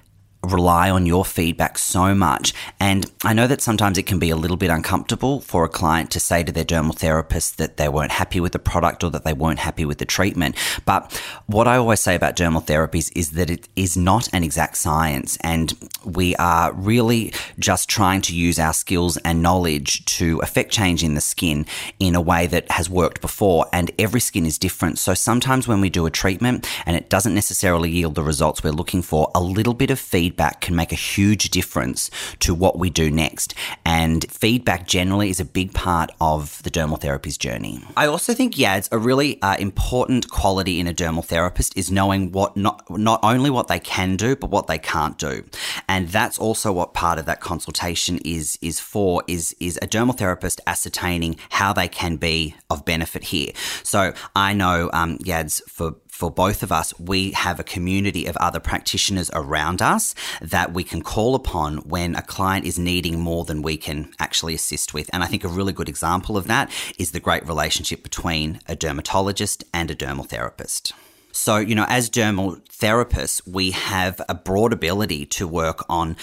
rely 0.45 0.91
on 0.91 1.07
your 1.07 1.25
feedback 1.25 1.79
so 1.79 2.15
much. 2.15 2.53
And 2.81 3.11
I 3.25 3.33
know 3.33 3.47
that 3.47 3.61
sometimes 3.61 3.99
it 3.99 4.05
can 4.05 4.19
be 4.19 4.31
a 4.31 4.37
little 4.37 4.57
bit 4.57 4.71
uncomfortable 4.71 5.41
for 5.41 5.65
a 5.65 5.69
client 5.69 6.11
to 6.13 6.21
say 6.21 6.43
to 6.43 6.53
their 6.53 6.65
dermal 6.65 6.97
therapist 6.97 7.59
that 7.59 7.77
they 7.77 7.89
weren't 7.89 8.13
happy 8.13 8.41
with 8.41 8.53
the 8.53 8.59
product 8.59 9.05
or 9.05 9.11
that 9.11 9.25
they 9.25 9.33
weren't 9.33 9.61
happy 9.61 9.85
with 9.85 9.99
the 9.99 10.05
treatment. 10.05 10.57
But 10.85 11.13
what 11.47 11.69
I 11.69 11.77
always 11.77 12.01
say 12.01 12.15
about 12.15 12.37
dermal 12.37 12.65
therapies 12.65 13.13
is 13.15 13.33
that 13.33 13.51
it 13.51 13.69
is 13.77 13.97
not 13.97 14.29
an 14.33 14.43
exact 14.43 14.77
science. 14.77 15.39
And 15.43 15.75
we 16.05 16.35
are 16.37 16.73
really 16.73 17.33
just 17.59 17.89
trying 17.89 18.21
to 18.23 18.35
use 18.35 18.59
our 18.59 18.73
skills 18.73 19.17
and 19.19 19.43
knowledge 19.43 20.05
to 20.19 20.39
affect 20.43 20.73
change 20.73 21.03
in 21.03 21.15
the 21.15 21.21
skin 21.21 21.67
in 21.99 22.15
a 22.15 22.21
way 22.21 22.47
that 22.47 22.71
has 22.71 22.89
worked 22.89 23.21
before. 23.21 23.67
And 23.73 23.91
every 23.99 24.21
skin 24.21 24.47
is 24.47 24.59
different. 24.59 24.99
So 24.99 25.15
sometimes 25.15 25.69
when 25.69 25.81
we 25.81 25.91
do 25.91 26.07
a 26.07 26.11
treatment 26.11 26.69
and 26.87 26.97
it 26.97 27.09
doesn't 27.09 27.35
necessarily 27.35 27.91
yield 27.91 28.15
the 28.15 28.23
results 28.23 28.63
we're 28.63 28.73
looking 28.73 29.03
for, 29.03 29.31
a 29.35 29.41
little 29.41 29.75
bit 29.75 29.91
of 29.91 29.99
feedback 29.99 30.61
can 30.61 30.75
make 30.75 30.93
a 30.93 30.97
huge 30.97 31.51
difference 31.51 32.11
to 32.41 32.55
what 32.55 32.79
we 32.79 32.91
do 32.91 33.11
next. 33.11 33.55
And 33.85 34.31
feedback 34.31 34.87
generally 34.87 35.31
is 35.31 35.41
a 35.41 35.45
big 35.45 35.73
part 35.73 36.11
of 36.21 36.63
the 36.63 36.71
dermal 36.71 37.01
therapy's 37.01 37.37
journey. 37.37 37.83
I 37.97 38.07
also 38.07 38.35
think, 38.35 38.59
it's 38.59 38.89
a 38.93 38.99
really 38.99 39.41
uh, 39.43 39.57
important 39.59 40.31
quality 40.31 40.81
in 40.81 40.87
a 40.87 40.95
dermal 40.95 41.25
therapist 41.25 41.77
is 41.77 41.91
knowing 41.91 42.33
what 42.33 42.57
not, 42.57 42.89
not 42.91 43.21
only 43.23 43.51
what 43.51 43.69
they 43.69 43.79
can 43.79 44.17
do, 44.17 44.35
but 44.37 44.51
what 44.51 44.67
they 44.67 44.79
can't 44.79 45.19
do. 45.19 45.45
And 45.89 45.92
that's 46.09 46.39
also 46.39 46.73
what 46.73 46.95
part 46.95 47.19
of 47.19 47.27
that 47.27 47.41
consultation 47.41 48.19
is, 48.25 48.59
is 48.61 48.81
for, 48.81 49.23
is, 49.27 49.55
is 49.61 49.79
a 49.83 49.87
dermal 49.87 50.17
therapist 50.17 50.61
ascertaining 50.67 51.37
how 51.51 51.73
they 51.73 51.89
can 51.89 52.17
be 52.17 52.55
of 52.71 52.85
benefit 52.85 53.25
here. 53.25 53.53
So 53.83 54.13
I 54.35 54.55
know, 54.55 54.91
um, 54.93 55.19
Yads, 55.19 55.61
for 55.69 55.97
for 56.13 56.31
both 56.31 56.63
of 56.63 56.71
us, 56.71 56.93
we 57.01 57.33
have 57.33 57.59
a 57.59 57.65
community 57.65 58.27
of 58.27 58.37
other 58.37 58.61
practitioners 58.61 59.31
around 59.33 59.81
us 59.81 60.15
that 60.43 60.75
we 60.75 60.85
can 60.85 61.01
call 61.01 61.35
upon 61.35 61.79
when 61.79 62.15
a 62.15 62.23
client 62.23 62.67
is 62.67 62.79
needing 62.79 63.19
more 63.19 63.45
than 63.45 63.63
we 63.63 63.79
can 63.79 64.13
actually 64.21 64.55
assist 64.55 64.93
with. 64.93 65.09
And 65.13 65.25
I 65.25 65.27
think 65.27 65.43
a 65.43 65.49
really 65.49 65.73
good 65.73 65.89
example 65.89 66.37
of 66.37 66.47
that 66.49 66.71
is 66.99 67.13
the 67.13 67.19
great 67.19 67.47
relationship 67.47 68.03
between 68.03 68.61
a 68.69 68.77
dermatologist 68.77 69.65
and 69.73 69.91
a 69.91 69.97
dermal 69.97 70.29
therapist. 70.29 70.93
So, 71.33 71.57
you 71.57 71.75
know, 71.75 71.87
as 71.89 72.11
dermal 72.11 72.61
therapists, 72.69 73.47
we 73.47 73.73
have 73.73 74.21
a 74.29 74.35
broad 74.35 74.73
ability 74.73 75.27
to 75.27 75.49
work 75.49 75.85
on 75.89 76.17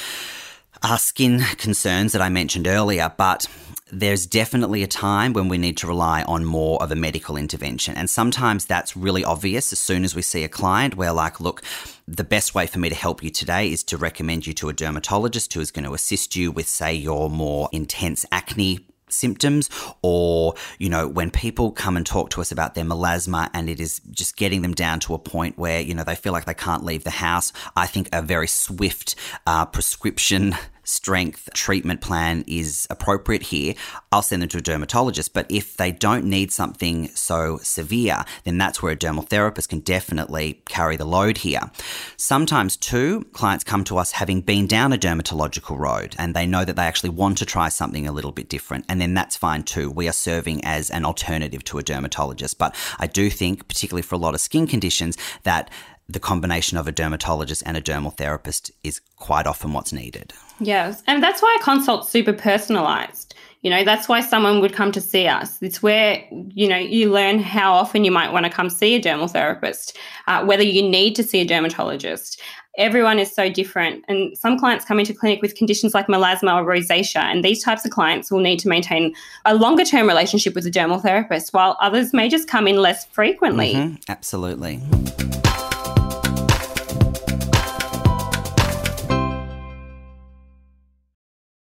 our 0.84 0.98
skin 0.98 1.42
concerns 1.58 2.14
that 2.14 2.22
I 2.22 2.30
mentioned 2.30 2.68
earlier, 2.68 3.12
but 3.18 3.48
there's 3.92 4.28
definitely 4.28 4.84
a 4.84 4.88
time 4.88 5.34
when 5.34 5.50
we 5.50 5.58
need 5.58 5.78
to 5.78 5.88
rely 5.88 6.22
on 6.24 6.46
more 6.46 6.82
of 6.82 6.92
a 6.92 6.96
medical 6.96 7.36
intervention. 7.36 7.96
And 7.96 8.10
sometimes 8.10 8.66
that's 8.66 8.96
really 8.96 9.24
obvious 9.24 9.74
as 9.74 9.80
soon 9.80 10.04
as 10.04 10.16
we 10.16 10.22
see 10.22 10.44
a 10.44 10.50
client. 10.50 10.96
We're 10.96 11.12
like, 11.12 11.40
look, 11.40 11.64
the 12.08 12.24
best 12.24 12.54
way 12.54 12.68
for 12.68 12.80
me 12.80 12.90
to 12.90 12.96
help 12.96 13.24
you 13.24 13.32
today 13.32 13.72
is 13.72 13.84
to 13.86 13.98
recommend 13.98 14.46
you 14.46 14.54
to 14.54 14.70
a 14.70 14.74
dermatologist 14.74 15.54
who 15.54 15.60
is 15.60 15.72
going 15.72 15.86
to 15.86 15.94
assist 15.94 16.36
you 16.36 16.52
with, 16.52 16.68
say, 16.68 16.94
your 16.94 17.30
more 17.30 17.68
intense 17.72 18.26
acne 18.32 18.86
symptoms 19.12 19.70
or 20.02 20.54
you 20.78 20.90
know 20.90 21.08
when 21.08 21.32
people 21.32 21.72
come 21.72 21.98
and 21.98 22.06
talk 22.06 22.30
to 22.30 22.42
us 22.42 22.52
about 22.52 22.76
their 22.76 22.84
melasma 22.86 23.50
and 23.54 23.70
it 23.70 23.80
is 23.80 24.02
just 24.12 24.38
getting 24.38 24.62
them 24.62 24.74
down 24.74 25.00
to 25.00 25.14
a 25.14 25.20
point 25.20 25.58
where 25.58 25.80
you 25.82 25.94
know 25.94 26.04
they 26.04 26.16
feel 26.16 26.34
like 26.34 26.46
they 26.46 26.54
can't 26.54 26.84
leave 26.84 27.04
the 27.04 27.10
house 27.10 27.52
i 27.76 27.86
think 27.86 28.10
a 28.14 28.22
very 28.22 28.48
swift 28.48 29.16
uh, 29.48 29.66
prescription 29.66 30.56
strength 30.90 31.50
treatment 31.54 32.02
plan 32.02 32.44
is 32.48 32.88
appropriate 32.90 33.44
here, 33.44 33.76
I'll 34.12 34.22
send 34.22 34.42
them 34.42 34.50
to 34.50 34.58
a 34.58 34.62
dermatologist. 34.62 35.34
But 35.34 35.46
if 35.50 35.78
they 35.78 35.92
don't 35.92 36.26
need 36.26 36.52
something 36.52 37.10
so 37.10 37.58
severe, 37.62 38.26
then 38.44 38.58
that's 38.58 38.82
where 38.82 38.94
a 38.94 38.98
dermal 38.98 39.28
therapist 39.28 39.70
can 39.70 39.80
definitely 39.80 40.62
carry 40.66 40.98
the 40.98 41.06
load 41.06 41.40
here. 41.40 41.72
Sometimes, 42.18 42.76
too, 42.76 43.26
clients 43.34 43.64
come 43.64 43.84
to 43.86 43.98
us 43.98 44.14
having 44.14 44.42
been 44.42 44.68
down 44.68 44.92
a 44.92 44.98
dermatological 44.98 45.78
road 45.78 46.16
and 46.18 46.36
they 46.36 46.46
know 46.46 46.66
that 46.66 46.76
they 46.76 46.84
actually 46.84 47.12
want 47.12 47.38
to 47.38 47.46
try 47.46 47.70
something 47.70 48.08
a 48.08 48.12
little 48.12 48.32
bit 48.32 48.50
different. 48.50 48.86
And 48.90 49.00
then 49.00 49.14
that's 49.14 49.36
fine 49.38 49.64
too. 49.64 49.92
We 49.92 50.08
are 50.08 50.14
serving 50.14 50.64
as 50.66 50.90
an 50.90 51.06
alternative 51.06 51.64
to 51.66 51.78
a 51.78 51.84
dermatologist. 51.84 52.58
But 52.58 52.76
I 52.98 53.08
do 53.08 53.30
think, 53.30 53.68
particularly 53.68 54.02
for 54.02 54.16
a 54.16 54.20
lot 54.20 54.34
of 54.34 54.42
skin 54.42 54.68
conditions, 54.68 55.18
that 55.44 55.70
the 56.08 56.20
combination 56.20 56.78
of 56.78 56.88
a 56.88 56.92
dermatologist 56.92 57.62
and 57.66 57.78
a 57.78 57.82
dermal 57.82 58.16
therapist 58.16 58.72
is 58.84 59.00
quite 59.16 59.46
often 59.46 59.74
what's 59.74 59.94
needed. 59.94 60.34
Yes. 60.60 61.04
And 61.08 61.24
that's 61.24 61.42
why 61.42 61.58
a 61.60 61.64
consult's 61.64 62.10
super 62.10 62.34
personalized. 62.34 63.36
You 63.62 63.70
know, 63.70 63.84
that's 63.84 64.08
why 64.08 64.22
someone 64.22 64.62
would 64.62 64.72
come 64.72 64.92
to 64.94 65.02
see 65.02 65.28
us. 65.28 65.62
It's 65.62 65.84
where, 65.84 66.24
you 66.32 66.68
know, 66.68 66.78
you 66.78 67.12
learn 67.12 67.40
how 67.40 67.74
often 67.74 68.06
you 68.06 68.12
might 68.12 68.32
want 68.32 68.46
to 68.46 68.50
come 68.50 68.70
see 68.70 68.96
a 68.96 69.02
dermal 69.02 69.30
therapist, 69.30 69.98
uh, 70.28 70.46
whether 70.46 70.64
you 70.64 70.82
need 70.82 71.14
to 71.18 71.24
see 71.24 71.42
a 71.42 71.46
dermatologist. 71.46 72.42
Everyone 72.78 73.20
is 73.20 73.36
so 73.36 73.50
different. 73.50 74.06
And 74.08 74.38
some 74.38 74.58
clients 74.58 74.86
come 74.86 74.98
into 74.98 75.14
clinic 75.14 75.42
with 75.42 75.56
conditions 75.56 75.94
like 75.94 76.08
melasma 76.08 76.56
or 76.56 76.66
rosacea. 76.66 77.20
And 77.22 77.44
these 77.44 77.62
types 77.62 77.84
of 77.84 77.92
clients 77.92 78.32
will 78.32 78.40
need 78.40 78.60
to 78.60 78.70
maintain 78.70 79.14
a 79.44 79.56
longer 79.56 79.84
term 79.84 80.08
relationship 80.08 80.56
with 80.56 80.66
a 80.66 80.72
dermal 80.72 81.02
therapist, 81.02 81.52
while 81.52 81.76
others 81.82 82.14
may 82.14 82.30
just 82.30 82.48
come 82.48 82.66
in 82.66 82.78
less 82.78 83.08
frequently. 83.08 83.74
Mm-hmm. 83.74 83.96
Absolutely. 84.08 84.80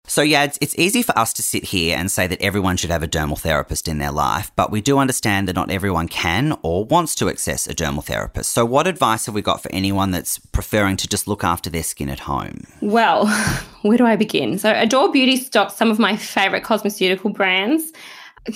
So, 0.09 0.23
yeah, 0.23 0.43
it's, 0.43 0.57
it's 0.59 0.77
easy 0.77 1.03
for 1.03 1.17
us 1.17 1.33
to 1.33 1.43
sit 1.43 1.65
here 1.65 1.95
and 1.95 2.11
say 2.11 2.25
that 2.25 2.41
everyone 2.41 2.77
should 2.77 2.89
have 2.89 3.03
a 3.03 3.07
dermal 3.07 3.39
therapist 3.39 3.87
in 3.87 3.99
their 3.99 4.11
life, 4.11 4.51
but 4.55 4.71
we 4.71 4.81
do 4.81 4.97
understand 4.97 5.47
that 5.47 5.55
not 5.55 5.69
everyone 5.69 6.07
can 6.07 6.57
or 6.63 6.83
wants 6.83 7.13
to 7.15 7.29
access 7.29 7.67
a 7.67 7.75
dermal 7.75 8.03
therapist. 8.03 8.51
So, 8.51 8.65
what 8.65 8.87
advice 8.87 9.27
have 9.27 9.35
we 9.35 9.43
got 9.43 9.61
for 9.61 9.71
anyone 9.71 10.09
that's 10.09 10.39
preferring 10.39 10.97
to 10.97 11.07
just 11.07 11.27
look 11.27 11.43
after 11.43 11.69
their 11.69 11.83
skin 11.83 12.09
at 12.09 12.21
home? 12.21 12.63
Well, 12.81 13.27
where 13.83 13.99
do 13.99 14.05
I 14.07 14.15
begin? 14.15 14.57
So, 14.57 14.73
Adore 14.73 15.11
Beauty 15.11 15.37
stocks 15.37 15.75
some 15.75 15.91
of 15.91 15.99
my 15.99 16.17
favorite 16.17 16.63
cosmeceutical 16.63 17.31
brands 17.31 17.93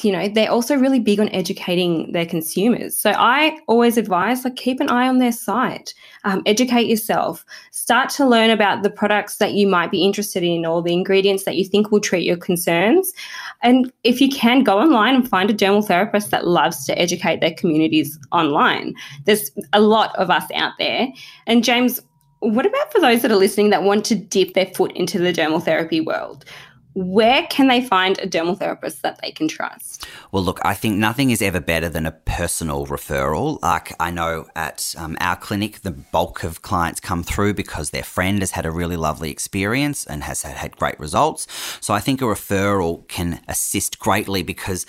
you 0.01 0.11
know, 0.11 0.29
they're 0.29 0.49
also 0.49 0.75
really 0.75 0.99
big 0.99 1.19
on 1.19 1.29
educating 1.29 2.11
their 2.13 2.25
consumers. 2.25 2.97
So 2.97 3.11
I 3.11 3.57
always 3.67 3.97
advise 3.97 4.45
like 4.45 4.55
keep 4.55 4.79
an 4.79 4.89
eye 4.89 5.07
on 5.07 5.19
their 5.19 5.31
site, 5.31 5.93
um, 6.23 6.41
educate 6.45 6.87
yourself, 6.87 7.45
start 7.71 8.09
to 8.11 8.25
learn 8.25 8.49
about 8.49 8.83
the 8.83 8.89
products 8.89 9.37
that 9.37 9.53
you 9.53 9.67
might 9.67 9.91
be 9.91 10.03
interested 10.03 10.43
in 10.43 10.65
or 10.65 10.81
the 10.81 10.93
ingredients 10.93 11.43
that 11.43 11.57
you 11.57 11.65
think 11.65 11.91
will 11.91 11.99
treat 11.99 12.25
your 12.25 12.37
concerns. 12.37 13.11
And 13.61 13.91
if 14.03 14.21
you 14.21 14.29
can, 14.29 14.63
go 14.63 14.79
online 14.79 15.15
and 15.15 15.27
find 15.27 15.49
a 15.49 15.53
dermal 15.53 15.85
therapist 15.85 16.31
that 16.31 16.47
loves 16.47 16.85
to 16.85 16.97
educate 16.97 17.41
their 17.41 17.53
communities 17.53 18.17
online. 18.31 18.93
There's 19.25 19.51
a 19.73 19.81
lot 19.81 20.15
of 20.15 20.29
us 20.29 20.49
out 20.55 20.73
there. 20.79 21.07
And 21.47 21.63
James, 21.63 22.01
what 22.39 22.65
about 22.65 22.91
for 22.91 22.99
those 22.99 23.21
that 23.21 23.31
are 23.31 23.37
listening 23.37 23.69
that 23.69 23.83
want 23.83 24.05
to 24.05 24.15
dip 24.15 24.53
their 24.53 24.65
foot 24.65 24.91
into 24.93 25.17
the 25.17 25.31
dermal 25.31 25.63
therapy 25.63 26.01
world? 26.01 26.45
Where 26.93 27.47
can 27.47 27.67
they 27.67 27.81
find 27.81 28.19
a 28.19 28.27
dermal 28.27 28.57
therapist 28.57 29.01
that 29.01 29.19
they 29.21 29.31
can 29.31 29.47
trust? 29.47 30.05
Well, 30.31 30.43
look, 30.43 30.59
I 30.63 30.73
think 30.73 30.97
nothing 30.97 31.31
is 31.31 31.41
ever 31.41 31.59
better 31.59 31.89
than 31.89 32.05
a 32.05 32.11
personal 32.11 32.85
referral. 32.85 33.61
Like 33.61 33.93
I 33.99 34.11
know 34.11 34.47
at 34.55 34.93
um, 34.97 35.17
our 35.19 35.35
clinic, 35.35 35.81
the 35.81 35.91
bulk 35.91 36.43
of 36.43 36.61
clients 36.61 36.99
come 36.99 37.23
through 37.23 37.55
because 37.55 37.89
their 37.89 38.03
friend 38.03 38.41
has 38.41 38.51
had 38.51 38.65
a 38.65 38.71
really 38.71 38.97
lovely 38.97 39.31
experience 39.31 40.05
and 40.05 40.23
has 40.23 40.43
had, 40.43 40.55
had 40.55 40.77
great 40.77 40.99
results. 40.99 41.47
So 41.81 41.93
I 41.93 41.99
think 41.99 42.21
a 42.21 42.25
referral 42.25 43.07
can 43.07 43.41
assist 43.47 43.99
greatly 43.99 44.43
because 44.43 44.85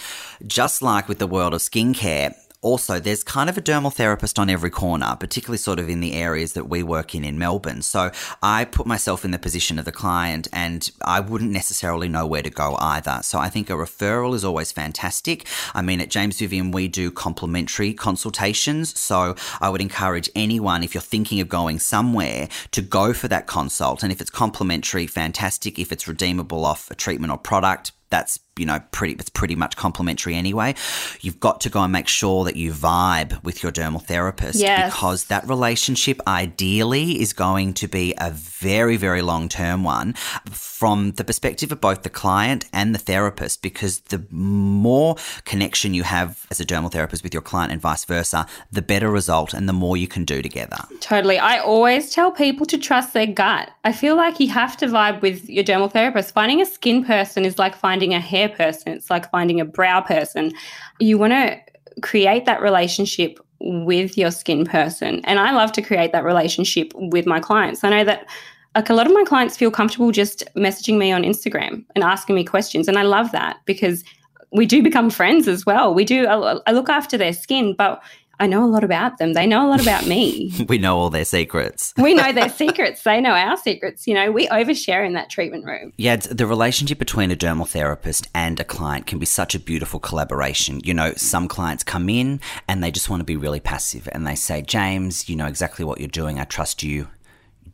just 0.46 0.82
like 0.82 1.08
with 1.08 1.18
the 1.18 1.26
world 1.26 1.54
of 1.54 1.60
skincare, 1.60 2.34
also, 2.64 2.98
there's 2.98 3.22
kind 3.22 3.50
of 3.50 3.58
a 3.58 3.62
dermal 3.62 3.92
therapist 3.92 4.38
on 4.38 4.48
every 4.48 4.70
corner, 4.70 5.14
particularly 5.20 5.58
sort 5.58 5.78
of 5.78 5.88
in 5.88 6.00
the 6.00 6.14
areas 6.14 6.54
that 6.54 6.68
we 6.68 6.82
work 6.82 7.14
in 7.14 7.22
in 7.22 7.38
Melbourne. 7.38 7.82
So 7.82 8.10
I 8.42 8.64
put 8.64 8.86
myself 8.86 9.24
in 9.24 9.32
the 9.32 9.38
position 9.38 9.78
of 9.78 9.84
the 9.84 9.92
client 9.92 10.48
and 10.52 10.90
I 11.04 11.20
wouldn't 11.20 11.50
necessarily 11.50 12.08
know 12.08 12.26
where 12.26 12.42
to 12.42 12.48
go 12.48 12.76
either. 12.80 13.20
So 13.22 13.38
I 13.38 13.50
think 13.50 13.68
a 13.68 13.74
referral 13.74 14.34
is 14.34 14.44
always 14.44 14.72
fantastic. 14.72 15.46
I 15.74 15.82
mean, 15.82 16.00
at 16.00 16.08
James 16.08 16.38
Vivian, 16.38 16.70
we 16.70 16.88
do 16.88 17.10
complimentary 17.10 17.92
consultations. 17.92 18.98
So 18.98 19.36
I 19.60 19.68
would 19.68 19.82
encourage 19.82 20.30
anyone, 20.34 20.82
if 20.82 20.94
you're 20.94 21.02
thinking 21.02 21.40
of 21.40 21.48
going 21.50 21.78
somewhere, 21.78 22.48
to 22.70 22.80
go 22.80 23.12
for 23.12 23.28
that 23.28 23.46
consult. 23.46 24.02
And 24.02 24.10
if 24.10 24.22
it's 24.22 24.30
complimentary, 24.30 25.06
fantastic. 25.06 25.78
If 25.78 25.92
it's 25.92 26.08
redeemable 26.08 26.64
off 26.64 26.90
a 26.90 26.94
treatment 26.94 27.30
or 27.30 27.36
product, 27.36 27.92
that's 28.10 28.38
you 28.56 28.66
know 28.66 28.80
pretty 28.92 29.14
it's 29.14 29.30
pretty 29.30 29.56
much 29.56 29.76
complimentary 29.76 30.34
anyway. 30.34 30.74
You've 31.20 31.40
got 31.40 31.60
to 31.62 31.70
go 31.70 31.80
and 31.80 31.92
make 31.92 32.08
sure 32.08 32.44
that 32.44 32.56
you 32.56 32.72
vibe 32.72 33.42
with 33.42 33.62
your 33.62 33.72
dermal 33.72 34.02
therapist 34.02 34.60
yes. 34.60 34.92
because 34.92 35.24
that 35.24 35.46
relationship 35.48 36.20
ideally 36.26 37.20
is 37.20 37.32
going 37.32 37.74
to 37.74 37.88
be 37.88 38.14
a 38.18 38.30
very 38.30 38.96
very 38.96 39.22
long 39.22 39.48
term 39.48 39.82
one 39.82 40.12
from 40.50 41.12
the 41.12 41.24
perspective 41.24 41.72
of 41.72 41.80
both 41.80 42.02
the 42.02 42.10
client 42.10 42.66
and 42.72 42.94
the 42.94 42.98
therapist 42.98 43.62
because 43.62 44.00
the 44.00 44.24
more 44.30 45.16
connection 45.44 45.94
you 45.94 46.02
have 46.02 46.46
as 46.50 46.60
a 46.60 46.64
dermal 46.64 46.92
therapist 46.92 47.22
with 47.22 47.34
your 47.34 47.42
client 47.42 47.72
and 47.72 47.80
vice 47.80 48.04
versa 48.04 48.46
the 48.70 48.82
better 48.82 49.10
result 49.10 49.52
and 49.54 49.68
the 49.68 49.72
more 49.72 49.96
you 49.96 50.06
can 50.06 50.24
do 50.24 50.42
together. 50.42 50.78
Totally. 51.00 51.38
I 51.38 51.58
always 51.58 52.10
tell 52.10 52.30
people 52.30 52.66
to 52.66 52.78
trust 52.78 53.12
their 53.12 53.26
gut. 53.26 53.70
I 53.84 53.92
feel 53.92 54.16
like 54.16 54.38
you 54.40 54.48
have 54.48 54.76
to 54.78 54.86
vibe 54.86 55.20
with 55.22 55.48
your 55.48 55.64
dermal 55.64 55.90
therapist. 55.90 56.32
Finding 56.34 56.60
a 56.60 56.66
skin 56.66 57.04
person 57.04 57.44
is 57.44 57.58
like 57.58 57.74
finding 57.74 57.93
finding 57.94 58.12
a 58.12 58.18
hair 58.18 58.48
person, 58.48 58.92
it's 58.92 59.08
like 59.08 59.30
finding 59.30 59.60
a 59.60 59.64
brow 59.64 60.00
person. 60.00 60.52
You 60.98 61.16
want 61.16 61.32
to 61.32 61.56
create 62.02 62.44
that 62.44 62.60
relationship 62.60 63.38
with 63.60 64.18
your 64.18 64.32
skin 64.32 64.64
person. 64.64 65.20
And 65.22 65.38
I 65.38 65.52
love 65.52 65.70
to 65.72 65.82
create 65.82 66.10
that 66.10 66.24
relationship 66.24 66.92
with 66.96 67.24
my 67.24 67.38
clients. 67.38 67.84
I 67.84 67.90
know 67.90 68.02
that 68.02 68.26
like 68.74 68.90
a 68.90 68.94
lot 68.94 69.06
of 69.06 69.12
my 69.12 69.22
clients 69.22 69.56
feel 69.56 69.70
comfortable 69.70 70.10
just 70.10 70.42
messaging 70.56 70.98
me 70.98 71.12
on 71.12 71.22
Instagram 71.22 71.84
and 71.94 72.02
asking 72.02 72.34
me 72.34 72.42
questions. 72.42 72.88
And 72.88 72.98
I 72.98 73.02
love 73.02 73.30
that 73.30 73.58
because 73.64 74.02
we 74.50 74.66
do 74.66 74.82
become 74.82 75.08
friends 75.08 75.46
as 75.46 75.64
well. 75.64 75.94
We 75.94 76.04
do, 76.04 76.26
I 76.26 76.72
look 76.72 76.88
after 76.88 77.16
their 77.16 77.32
skin, 77.32 77.76
but 77.78 78.02
I 78.38 78.46
know 78.46 78.64
a 78.64 78.66
lot 78.66 78.84
about 78.84 79.18
them. 79.18 79.32
They 79.32 79.46
know 79.46 79.66
a 79.66 79.68
lot 79.68 79.80
about 79.80 80.06
me. 80.06 80.52
we 80.68 80.78
know 80.78 80.98
all 80.98 81.10
their 81.10 81.24
secrets. 81.24 81.92
we 81.96 82.14
know 82.14 82.32
their 82.32 82.48
secrets. 82.48 83.02
They 83.02 83.20
know 83.20 83.32
our 83.32 83.56
secrets. 83.56 84.06
You 84.06 84.14
know, 84.14 84.30
we 84.30 84.48
overshare 84.48 85.06
in 85.06 85.14
that 85.14 85.30
treatment 85.30 85.64
room. 85.64 85.92
Yeah, 85.96 86.16
the 86.16 86.46
relationship 86.46 86.98
between 86.98 87.30
a 87.30 87.36
dermal 87.36 87.68
therapist 87.68 88.28
and 88.34 88.58
a 88.60 88.64
client 88.64 89.06
can 89.06 89.18
be 89.18 89.26
such 89.26 89.54
a 89.54 89.58
beautiful 89.58 90.00
collaboration. 90.00 90.80
You 90.84 90.94
know, 90.94 91.12
some 91.16 91.48
clients 91.48 91.84
come 91.84 92.08
in 92.08 92.40
and 92.68 92.82
they 92.82 92.90
just 92.90 93.08
want 93.08 93.20
to 93.20 93.24
be 93.24 93.36
really 93.36 93.60
passive 93.60 94.08
and 94.12 94.26
they 94.26 94.34
say, 94.34 94.62
James, 94.62 95.28
you 95.28 95.36
know 95.36 95.46
exactly 95.46 95.84
what 95.84 95.98
you're 95.98 96.08
doing. 96.08 96.38
I 96.38 96.44
trust 96.44 96.82
you 96.82 97.08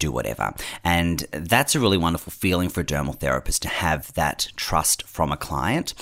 do 0.01 0.11
whatever. 0.11 0.53
And 0.83 1.21
that's 1.31 1.77
a 1.77 1.81
really 1.81 1.99
wonderful 1.99 2.33
feeling 2.33 2.69
for 2.69 2.81
a 2.81 2.85
dermal 2.85 3.15
therapist 3.15 3.63
to 3.63 3.69
have 3.69 4.13
that 4.15 4.49
trust 4.57 5.07
from 5.07 5.31
a 5.31 5.37
client. 5.37 5.95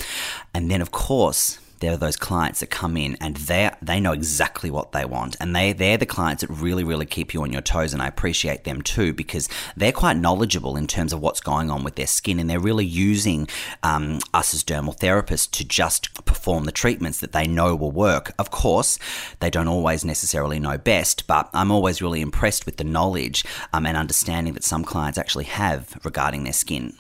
And 0.55 0.71
then, 0.71 0.81
of 0.81 0.90
course, 0.90 1.59
there 1.81 1.93
are 1.93 1.97
those 1.97 2.17
clients 2.17 2.61
that 2.61 2.71
come 2.71 2.97
in 2.97 3.17
and 3.21 3.37
they 3.37 3.71
they 3.81 4.01
know 4.01 4.12
exactly 4.12 4.71
what 4.71 4.93
they 4.93 5.05
want 5.05 5.37
and 5.41 5.55
they 5.55 5.73
they're 5.73 5.97
the 5.97 6.07
clients 6.07 6.43
that 6.43 6.51
really 6.51 6.85
really 6.85 7.07
keep 7.07 7.33
you 7.35 7.43
on 7.43 7.53
your 7.53 7.62
toes 7.62 7.93
and 7.93 8.03
I 8.03 8.09
appreciate 8.09 8.64
them 8.64 8.83
too 8.83 9.12
because 9.12 9.49
they're 9.77 9.93
quite 9.93 10.17
knowledgeable 10.17 10.77
in 10.77 10.87
terms 10.87 11.12
of 11.12 11.21
what's 11.21 11.41
going 11.41 11.71
on 11.71 11.85
with 11.85 11.95
their 11.95 12.07
skin 12.07 12.38
and 12.38 12.49
they're 12.49 12.61
really 12.61 12.87
using 12.87 13.49
um, 13.83 14.21
us 14.35 14.55
as 14.55 14.64
dermal 14.64 14.97
therapists 14.99 15.51
to 15.53 15.64
just 15.64 16.25
perform 16.25 16.64
the 16.64 16.73
treatments 16.73 17.21
that 17.21 17.33
they 17.33 17.47
know 17.47 17.75
will 17.75 17.91
work. 17.91 18.33
Of 18.38 18.51
course, 18.51 18.99
they 19.41 19.51
don't 19.51 19.69
always 19.69 20.05
necessarily 20.05 20.59
know 20.59 20.79
best, 20.79 21.27
but 21.27 21.49
I'm 21.53 21.71
always 21.71 22.03
really 22.03 22.21
impressed 22.21 22.67
with 22.67 22.77
the 22.77 22.85
knowledge 22.85 23.45
um, 23.73 23.87
and 23.87 23.97
understanding 23.97 24.55
that 24.55 24.64
some 24.64 24.85
clients 24.85 25.19
actually 25.19 25.45
have 25.45 25.99
regarding 26.05 26.45
their 26.45 26.53
skin. 26.53 26.95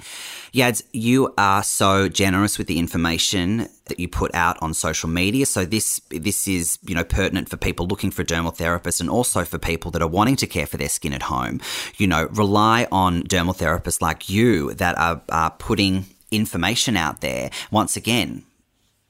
Yads, 0.52 0.82
you 0.92 1.32
are 1.36 1.62
so 1.62 2.08
generous 2.08 2.58
with 2.58 2.66
the 2.66 2.78
information 2.78 3.68
that 3.86 3.98
you 3.98 4.08
put 4.08 4.34
out 4.34 4.60
on 4.62 4.74
social 4.74 5.08
media. 5.08 5.46
So 5.46 5.64
this 5.64 6.00
this 6.10 6.48
is 6.48 6.78
you 6.86 6.94
know 6.94 7.04
pertinent 7.04 7.48
for 7.48 7.56
people 7.56 7.86
looking 7.86 8.10
for 8.10 8.22
a 8.22 8.24
dermal 8.24 8.54
therapist 8.54 9.00
and 9.00 9.10
also 9.10 9.44
for 9.44 9.58
people 9.58 9.90
that 9.92 10.02
are 10.02 10.08
wanting 10.08 10.36
to 10.36 10.46
care 10.46 10.66
for 10.66 10.76
their 10.76 10.88
skin 10.88 11.12
at 11.12 11.22
home. 11.22 11.60
You 11.96 12.06
know, 12.06 12.26
rely 12.32 12.86
on 12.90 13.22
dermal 13.24 13.56
therapists 13.56 14.00
like 14.00 14.28
you 14.28 14.74
that 14.74 14.96
are, 14.98 15.20
are 15.28 15.50
putting 15.50 16.06
information 16.30 16.96
out 16.96 17.20
there. 17.20 17.50
Once 17.70 17.96
again, 17.96 18.44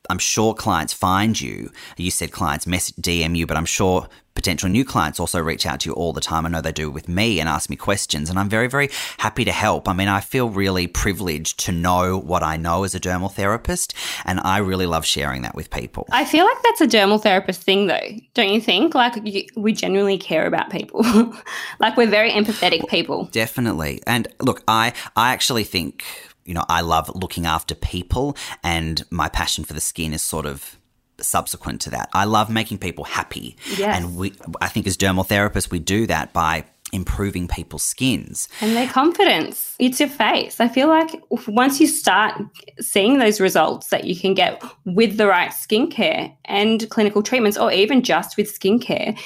I'm 0.08 0.18
sure 0.18 0.54
clients 0.54 0.92
find 0.92 1.40
you. 1.40 1.70
You 1.96 2.10
said 2.10 2.32
clients 2.32 2.66
message 2.66 2.96
DM 2.96 3.36
you, 3.36 3.46
but 3.46 3.56
I'm 3.56 3.66
sure 3.66 4.08
potential 4.38 4.68
new 4.68 4.84
clients 4.84 5.18
also 5.18 5.40
reach 5.40 5.66
out 5.66 5.80
to 5.80 5.90
you 5.90 5.94
all 5.94 6.12
the 6.12 6.20
time. 6.20 6.46
I 6.46 6.48
know 6.48 6.60
they 6.60 6.70
do 6.70 6.92
with 6.92 7.08
me 7.08 7.40
and 7.40 7.48
ask 7.48 7.68
me 7.68 7.74
questions, 7.74 8.30
and 8.30 8.38
I'm 8.38 8.48
very, 8.48 8.68
very 8.68 8.88
happy 9.18 9.44
to 9.44 9.50
help. 9.50 9.88
I 9.88 9.92
mean, 9.92 10.06
I 10.06 10.20
feel 10.20 10.48
really 10.48 10.86
privileged 10.86 11.58
to 11.66 11.72
know 11.72 12.16
what 12.16 12.44
I 12.44 12.56
know 12.56 12.84
as 12.84 12.94
a 12.94 13.00
dermal 13.00 13.32
therapist, 13.32 13.94
and 14.24 14.38
I 14.38 14.58
really 14.58 14.86
love 14.86 15.04
sharing 15.04 15.42
that 15.42 15.56
with 15.56 15.70
people. 15.70 16.06
I 16.12 16.24
feel 16.24 16.44
like 16.44 16.62
that's 16.62 16.80
a 16.80 16.86
dermal 16.86 17.20
therapist 17.20 17.62
thing, 17.62 17.88
though, 17.88 18.10
don't 18.34 18.50
you 18.50 18.60
think? 18.60 18.94
Like, 18.94 19.20
you, 19.24 19.44
we 19.56 19.72
genuinely 19.72 20.18
care 20.18 20.46
about 20.46 20.70
people. 20.70 21.02
like, 21.80 21.96
we're 21.96 22.06
very 22.06 22.30
empathetic 22.30 22.88
people. 22.88 23.24
Definitely. 23.32 24.00
And 24.06 24.28
look, 24.40 24.62
I, 24.68 24.92
I 25.16 25.32
actually 25.32 25.64
think 25.64 26.04
you 26.48 26.54
know, 26.54 26.64
I 26.68 26.80
love 26.80 27.10
looking 27.14 27.46
after 27.46 27.74
people, 27.74 28.36
and 28.64 29.04
my 29.10 29.28
passion 29.28 29.64
for 29.64 29.74
the 29.74 29.80
skin 29.80 30.12
is 30.12 30.22
sort 30.22 30.46
of 30.46 30.78
subsequent 31.20 31.80
to 31.82 31.90
that. 31.90 32.08
I 32.12 32.24
love 32.24 32.48
making 32.48 32.78
people 32.78 33.04
happy. 33.04 33.56
Yes. 33.76 33.96
And 33.96 34.16
we 34.16 34.32
I 34.60 34.68
think 34.68 34.86
as 34.86 34.96
dermal 34.96 35.26
therapists 35.26 35.70
we 35.70 35.78
do 35.78 36.06
that 36.06 36.32
by 36.32 36.64
improving 36.90 37.46
people's 37.46 37.82
skins 37.82 38.48
and 38.62 38.74
their 38.74 38.88
confidence. 38.88 39.74
It's 39.78 40.00
your 40.00 40.08
face. 40.08 40.58
I 40.58 40.68
feel 40.68 40.88
like 40.88 41.20
once 41.46 41.80
you 41.80 41.86
start 41.86 42.40
seeing 42.80 43.18
those 43.18 43.40
results 43.40 43.88
that 43.88 44.04
you 44.04 44.18
can 44.18 44.32
get 44.32 44.62
with 44.86 45.18
the 45.18 45.26
right 45.26 45.50
skincare 45.50 46.34
and 46.46 46.88
clinical 46.88 47.22
treatments 47.22 47.58
or 47.58 47.70
even 47.72 48.02
just 48.02 48.38
with 48.38 48.58
skincare, 48.58 49.18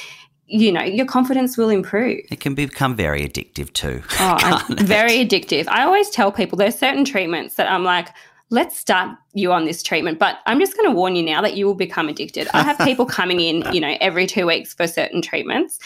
you 0.52 0.70
know, 0.70 0.82
your 0.82 1.06
confidence 1.06 1.56
will 1.56 1.70
improve. 1.70 2.20
It 2.30 2.40
can 2.40 2.54
become 2.54 2.94
very 2.94 3.26
addictive 3.26 3.72
too. 3.72 4.02
Oh, 4.44 4.64
very 4.68 5.24
addictive. 5.24 5.66
I 5.68 5.82
always 5.82 6.10
tell 6.10 6.30
people 6.30 6.56
there's 6.56 6.78
certain 6.78 7.04
treatments 7.04 7.54
that 7.56 7.70
I'm 7.70 7.84
like, 7.84 8.08
let's 8.50 8.78
start 8.78 9.16
you 9.32 9.52
on 9.52 9.64
this 9.64 9.82
treatment. 9.82 10.18
But 10.18 10.38
I'm 10.46 10.60
just 10.60 10.76
going 10.76 10.88
to 10.88 10.94
warn 10.94 11.16
you 11.16 11.22
now 11.22 11.40
that 11.40 11.56
you 11.56 11.66
will 11.66 11.74
become 11.74 12.08
addicted. 12.08 12.48
I 12.54 12.62
have 12.62 12.78
people 12.78 13.06
coming 13.20 13.40
in, 13.40 13.64
you 13.72 13.80
know, 13.80 13.96
every 14.00 14.26
two 14.26 14.46
weeks 14.46 14.74
for 14.74 14.86
certain 14.86 15.22
treatments. 15.22 15.78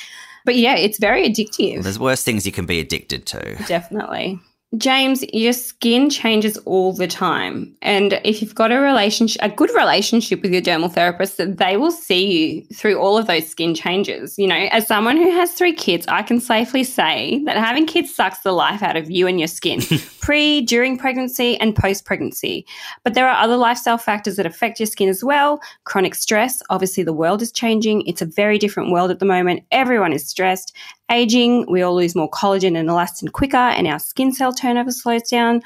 But 0.45 0.57
yeah, 0.57 0.77
it's 0.77 0.99
very 0.99 1.29
addictive. 1.29 1.75
Well, 1.75 1.83
there's 1.83 1.99
worse 1.99 2.23
things 2.23 2.45
you 2.45 2.53
can 2.53 2.67
be 2.67 2.81
addicted 2.81 3.27
to. 3.27 3.57
Definitely. 3.67 4.41
James, 4.79 5.25
your 5.33 5.53
skin 5.53 6.11
changes 6.11 6.57
all 6.59 6.93
the 6.93 7.07
time. 7.07 7.75
And 7.83 8.21
if 8.25 8.43
you've 8.43 8.55
got 8.55 8.73
a 8.73 8.79
relationship, 8.79 9.41
a 9.43 9.49
good 9.49 9.71
relationship 9.71 10.43
with 10.43 10.53
your 10.53 10.61
dermal 10.61 10.93
therapist, 10.93 11.37
they 11.39 11.77
will 11.77 11.93
see 11.93 12.27
you 12.27 12.67
through 12.75 12.99
all 12.99 13.17
of 13.17 13.27
those 13.27 13.49
skin 13.49 13.75
changes. 13.75 14.37
You 14.39 14.49
know, 14.49 14.69
as 14.73 14.87
someone 14.87 15.17
who 15.17 15.31
has 15.31 15.53
three 15.53 15.73
kids, 15.73 16.07
I 16.09 16.23
can 16.23 16.41
safely 16.41 16.83
say 16.85 17.43
that 17.45 17.57
having 17.57 17.87
kids 17.87 18.15
sucks 18.15 18.41
the 18.41 18.53
life 18.53 18.83
out 18.83 18.97
of 18.97 19.11
you 19.11 19.27
and 19.27 19.39
your 19.39 19.49
skin 19.49 19.81
pre, 20.21 20.61
during 20.63 20.99
pregnancy, 20.99 21.57
and 21.59 21.77
post 21.77 22.05
pregnancy. 22.05 22.67
But 23.05 23.15
there 23.15 23.29
are 23.29 23.43
other 23.43 23.57
lifestyle 23.57 23.99
factors 23.99 24.37
that 24.37 24.47
affect 24.47 24.81
your 24.81 24.87
skin 24.87 25.09
as 25.09 25.23
well. 25.23 25.61
Chronic 25.85 26.15
stress, 26.15 26.63
obviously, 26.71 27.05
the 27.05 27.13
world 27.13 27.41
is 27.41 27.53
changing. 27.53 28.07
It's 28.07 28.23
a 28.23 28.27
very 28.27 28.59
different 28.59 28.91
world 28.91 29.11
at 29.11 29.21
the 29.21 29.25
moment. 29.25 29.63
Everyone 29.71 30.13
is 30.13 30.29
stressed. 30.29 30.75
Aging, 31.11 31.67
we 31.71 31.83
all 31.83 31.95
lose 31.95 32.17
more 32.17 32.31
collagen 32.31 32.77
and 32.77 32.89
elastin 32.89 33.31
quicker, 33.33 33.57
and 33.57 33.87
our 33.87 33.99
skin 33.99 34.33
cell 34.33 34.53
turnover 34.53 34.91
slows 34.91 35.23
down. 35.23 35.63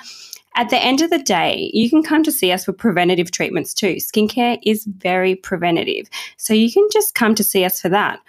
At 0.57 0.68
the 0.68 0.83
end 0.83 1.00
of 1.00 1.11
the 1.11 1.22
day, 1.22 1.70
you 1.72 1.88
can 1.88 2.03
come 2.03 2.22
to 2.24 2.33
see 2.33 2.53
us 2.53 2.64
for 2.64 2.72
preventative 2.72 3.31
treatments 3.31 3.72
too. 3.72 3.94
Skincare 3.94 4.59
is 4.64 4.85
very 4.85 5.37
preventative. 5.37 6.09
So 6.37 6.53
you 6.53 6.70
can 6.70 6.87
just 6.92 7.14
come 7.14 7.35
to 7.37 7.44
see 7.44 7.64
us 7.64 7.81
for 7.81 7.88
that. 7.88 8.20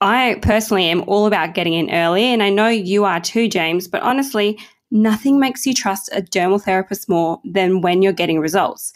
I 0.00 0.38
personally 0.42 0.86
am 0.86 1.04
all 1.06 1.26
about 1.26 1.54
getting 1.54 1.74
in 1.74 1.90
early, 1.90 2.24
and 2.24 2.42
I 2.42 2.50
know 2.50 2.68
you 2.68 3.04
are 3.04 3.20
too, 3.20 3.48
James, 3.48 3.88
but 3.88 4.02
honestly, 4.02 4.58
nothing 4.90 5.40
makes 5.40 5.64
you 5.66 5.72
trust 5.72 6.10
a 6.12 6.20
dermal 6.20 6.62
therapist 6.62 7.08
more 7.08 7.40
than 7.44 7.80
when 7.80 8.02
you're 8.02 8.12
getting 8.12 8.38
results. 8.38 8.92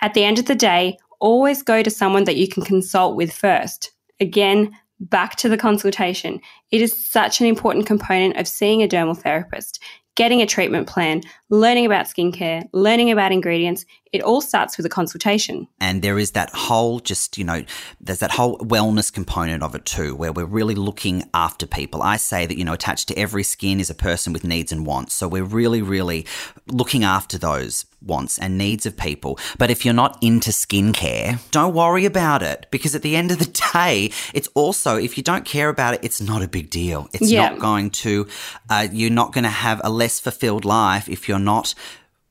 At 0.00 0.14
the 0.14 0.24
end 0.24 0.38
of 0.38 0.46
the 0.46 0.54
day, 0.54 0.98
always 1.20 1.62
go 1.62 1.82
to 1.82 1.90
someone 1.90 2.24
that 2.24 2.36
you 2.36 2.48
can 2.48 2.64
consult 2.64 3.16
with 3.16 3.32
first. 3.32 3.92
Again, 4.20 4.76
back 5.00 5.36
to 5.36 5.48
the 5.48 5.56
consultation. 5.56 6.40
It 6.70 6.82
is 6.82 7.04
such 7.04 7.40
an 7.40 7.46
important 7.46 7.86
component 7.86 8.36
of 8.36 8.48
seeing 8.48 8.82
a 8.82 8.88
dermal 8.88 9.16
therapist. 9.16 9.80
getting 10.18 10.42
a 10.42 10.46
treatment 10.46 10.88
plan, 10.88 11.22
learning 11.48 11.86
about 11.86 12.06
skincare, 12.06 12.68
learning 12.72 13.08
about 13.08 13.30
ingredients. 13.30 13.86
It 14.12 14.20
all 14.20 14.40
starts 14.40 14.76
with 14.76 14.84
a 14.84 14.88
consultation. 14.88 15.68
And 15.80 16.02
there 16.02 16.18
is 16.18 16.32
that 16.32 16.50
whole 16.52 16.98
just, 16.98 17.38
you 17.38 17.44
know, 17.44 17.62
there's 18.00 18.18
that 18.18 18.32
whole 18.32 18.58
wellness 18.58 19.12
component 19.12 19.62
of 19.62 19.76
it 19.76 19.84
too, 19.84 20.16
where 20.16 20.32
we're 20.32 20.44
really 20.44 20.74
looking 20.74 21.22
after 21.34 21.68
people. 21.68 22.02
I 22.02 22.16
say 22.16 22.46
that, 22.46 22.58
you 22.58 22.64
know, 22.64 22.72
attached 22.72 23.06
to 23.08 23.16
every 23.16 23.44
skin 23.44 23.78
is 23.78 23.90
a 23.90 23.94
person 23.94 24.32
with 24.32 24.42
needs 24.42 24.72
and 24.72 24.84
wants. 24.84 25.14
So 25.14 25.28
we're 25.28 25.44
really, 25.44 25.82
really 25.82 26.26
looking 26.66 27.04
after 27.04 27.38
those 27.38 27.84
wants 28.00 28.38
and 28.38 28.56
needs 28.56 28.86
of 28.86 28.96
people. 28.96 29.38
But 29.58 29.70
if 29.70 29.84
you're 29.84 29.94
not 29.94 30.18
into 30.22 30.50
skincare, 30.50 31.38
don't 31.50 31.74
worry 31.74 32.04
about 32.04 32.42
it 32.42 32.66
because 32.70 32.94
at 32.94 33.02
the 33.02 33.16
end 33.16 33.30
of 33.30 33.38
the 33.38 33.60
day, 33.74 34.10
it's 34.34 34.48
also, 34.54 34.96
if 34.96 35.16
you 35.16 35.22
don't 35.22 35.44
care 35.44 35.68
about 35.68 35.94
it, 35.94 36.00
it's 36.04 36.20
not 36.20 36.42
a 36.42 36.48
big 36.48 36.70
deal. 36.70 37.08
It's 37.12 37.30
Yeah. 37.30 37.50
not 37.50 37.58
going 37.58 37.90
to, 37.90 38.26
uh, 38.70 38.86
you're 38.92 39.10
not 39.10 39.32
going 39.32 39.44
to 39.44 39.50
have 39.50 39.80
a 39.84 39.90
less 39.90 40.20
fulfilled 40.20 40.64
life 40.64 41.08
if 41.08 41.28
you're 41.28 41.38
not 41.38 41.74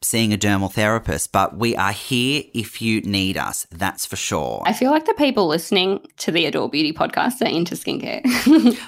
seeing 0.02 0.32
a 0.32 0.38
dermal 0.38 0.72
therapist. 0.72 1.32
But 1.32 1.58
we 1.58 1.76
are 1.76 1.92
here 1.92 2.44
if 2.54 2.82
you 2.82 3.02
need 3.02 3.36
us. 3.36 3.68
That's 3.72 4.06
for 4.06 4.16
sure. 4.16 4.62
I 4.66 4.72
feel 4.74 4.92
like 4.92 5.06
the 5.06 5.14
people 5.16 5.48
listening 5.48 6.00
to 6.18 6.32
the 6.32 6.46
Adore 6.46 6.70
Beauty 6.70 6.94
podcast 6.94 7.42
are 7.42 7.50
into 7.50 7.76
skincare. 7.76 8.22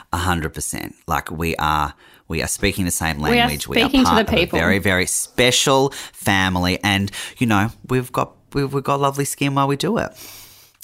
A 0.13 0.17
hundred 0.17 0.53
percent. 0.53 0.95
Like 1.07 1.29
we 1.31 1.55
are, 1.57 1.93
we 2.29 2.41
are 2.41 2.47
speaking 2.47 2.85
the 2.85 2.91
same 2.91 3.19
language. 3.19 3.67
We 3.67 3.77
are 3.77 3.81
speaking 3.81 4.05
to 4.05 4.09
part 4.09 4.21
of 4.21 4.33
a 4.33 4.37
people. 4.37 4.57
very, 4.59 4.79
very 4.79 5.05
special 5.05 5.89
family, 6.13 6.79
and 6.83 7.11
you 7.37 7.47
know 7.47 7.71
we've 7.89 8.11
got 8.11 8.35
we've, 8.53 8.73
we've 8.73 8.83
got 8.83 9.01
lovely 9.01 9.25
skin 9.25 9.55
while 9.55 9.67
we 9.67 9.75
do 9.75 9.97
it. 9.97 10.11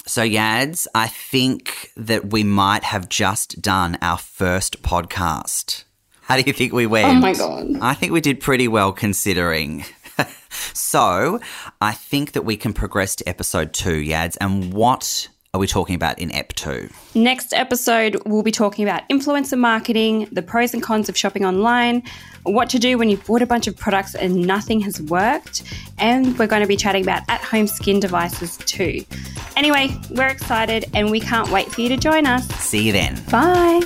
So 0.06 0.22
Yads, 0.22 0.86
I 0.94 1.08
think 1.08 1.90
that 1.96 2.30
we 2.30 2.44
might 2.44 2.84
have 2.84 3.08
just 3.08 3.62
done 3.62 3.96
our 4.02 4.18
first 4.18 4.82
podcast. 4.82 5.84
How 6.22 6.36
do 6.36 6.42
you 6.46 6.52
think 6.52 6.72
we 6.72 6.86
went? 6.86 7.08
Oh 7.08 7.14
my 7.14 7.32
God. 7.32 7.76
I 7.80 7.94
think 7.94 8.12
we 8.12 8.20
did 8.20 8.40
pretty 8.40 8.68
well 8.68 8.92
considering. 8.92 9.84
so 10.72 11.40
I 11.80 11.92
think 11.92 12.32
that 12.32 12.42
we 12.42 12.56
can 12.56 12.72
progress 12.72 13.16
to 13.16 13.28
episode 13.28 13.72
two, 13.72 14.02
Yads. 14.02 14.36
And 14.40 14.72
what 14.72 15.28
are 15.56 15.58
we 15.58 15.66
talking 15.66 15.94
about 15.94 16.18
in 16.18 16.30
Ep 16.32 16.52
two? 16.52 16.90
Next 17.14 17.54
episode, 17.54 18.20
we'll 18.26 18.42
be 18.42 18.52
talking 18.52 18.84
about 18.84 19.08
influencer 19.08 19.58
marketing, 19.58 20.28
the 20.30 20.42
pros 20.42 20.74
and 20.74 20.82
cons 20.82 21.08
of 21.08 21.16
shopping 21.16 21.46
online, 21.46 22.02
what 22.42 22.68
to 22.70 22.78
do 22.78 22.98
when 22.98 23.08
you've 23.08 23.24
bought 23.24 23.40
a 23.40 23.46
bunch 23.46 23.66
of 23.66 23.74
products 23.74 24.14
and 24.14 24.46
nothing 24.46 24.80
has 24.80 25.00
worked, 25.00 25.62
and 25.98 26.38
we're 26.38 26.46
going 26.46 26.60
to 26.60 26.68
be 26.68 26.76
chatting 26.76 27.02
about 27.02 27.22
at 27.28 27.40
home 27.40 27.66
skin 27.66 28.00
devices 28.00 28.58
too. 28.58 29.02
Anyway, 29.56 29.88
we're 30.10 30.28
excited 30.28 30.84
and 30.92 31.10
we 31.10 31.20
can't 31.20 31.50
wait 31.50 31.72
for 31.72 31.80
you 31.80 31.88
to 31.88 31.96
join 31.96 32.26
us. 32.26 32.46
See 32.48 32.82
you 32.82 32.92
then. 32.92 33.18
Bye. 33.30 33.80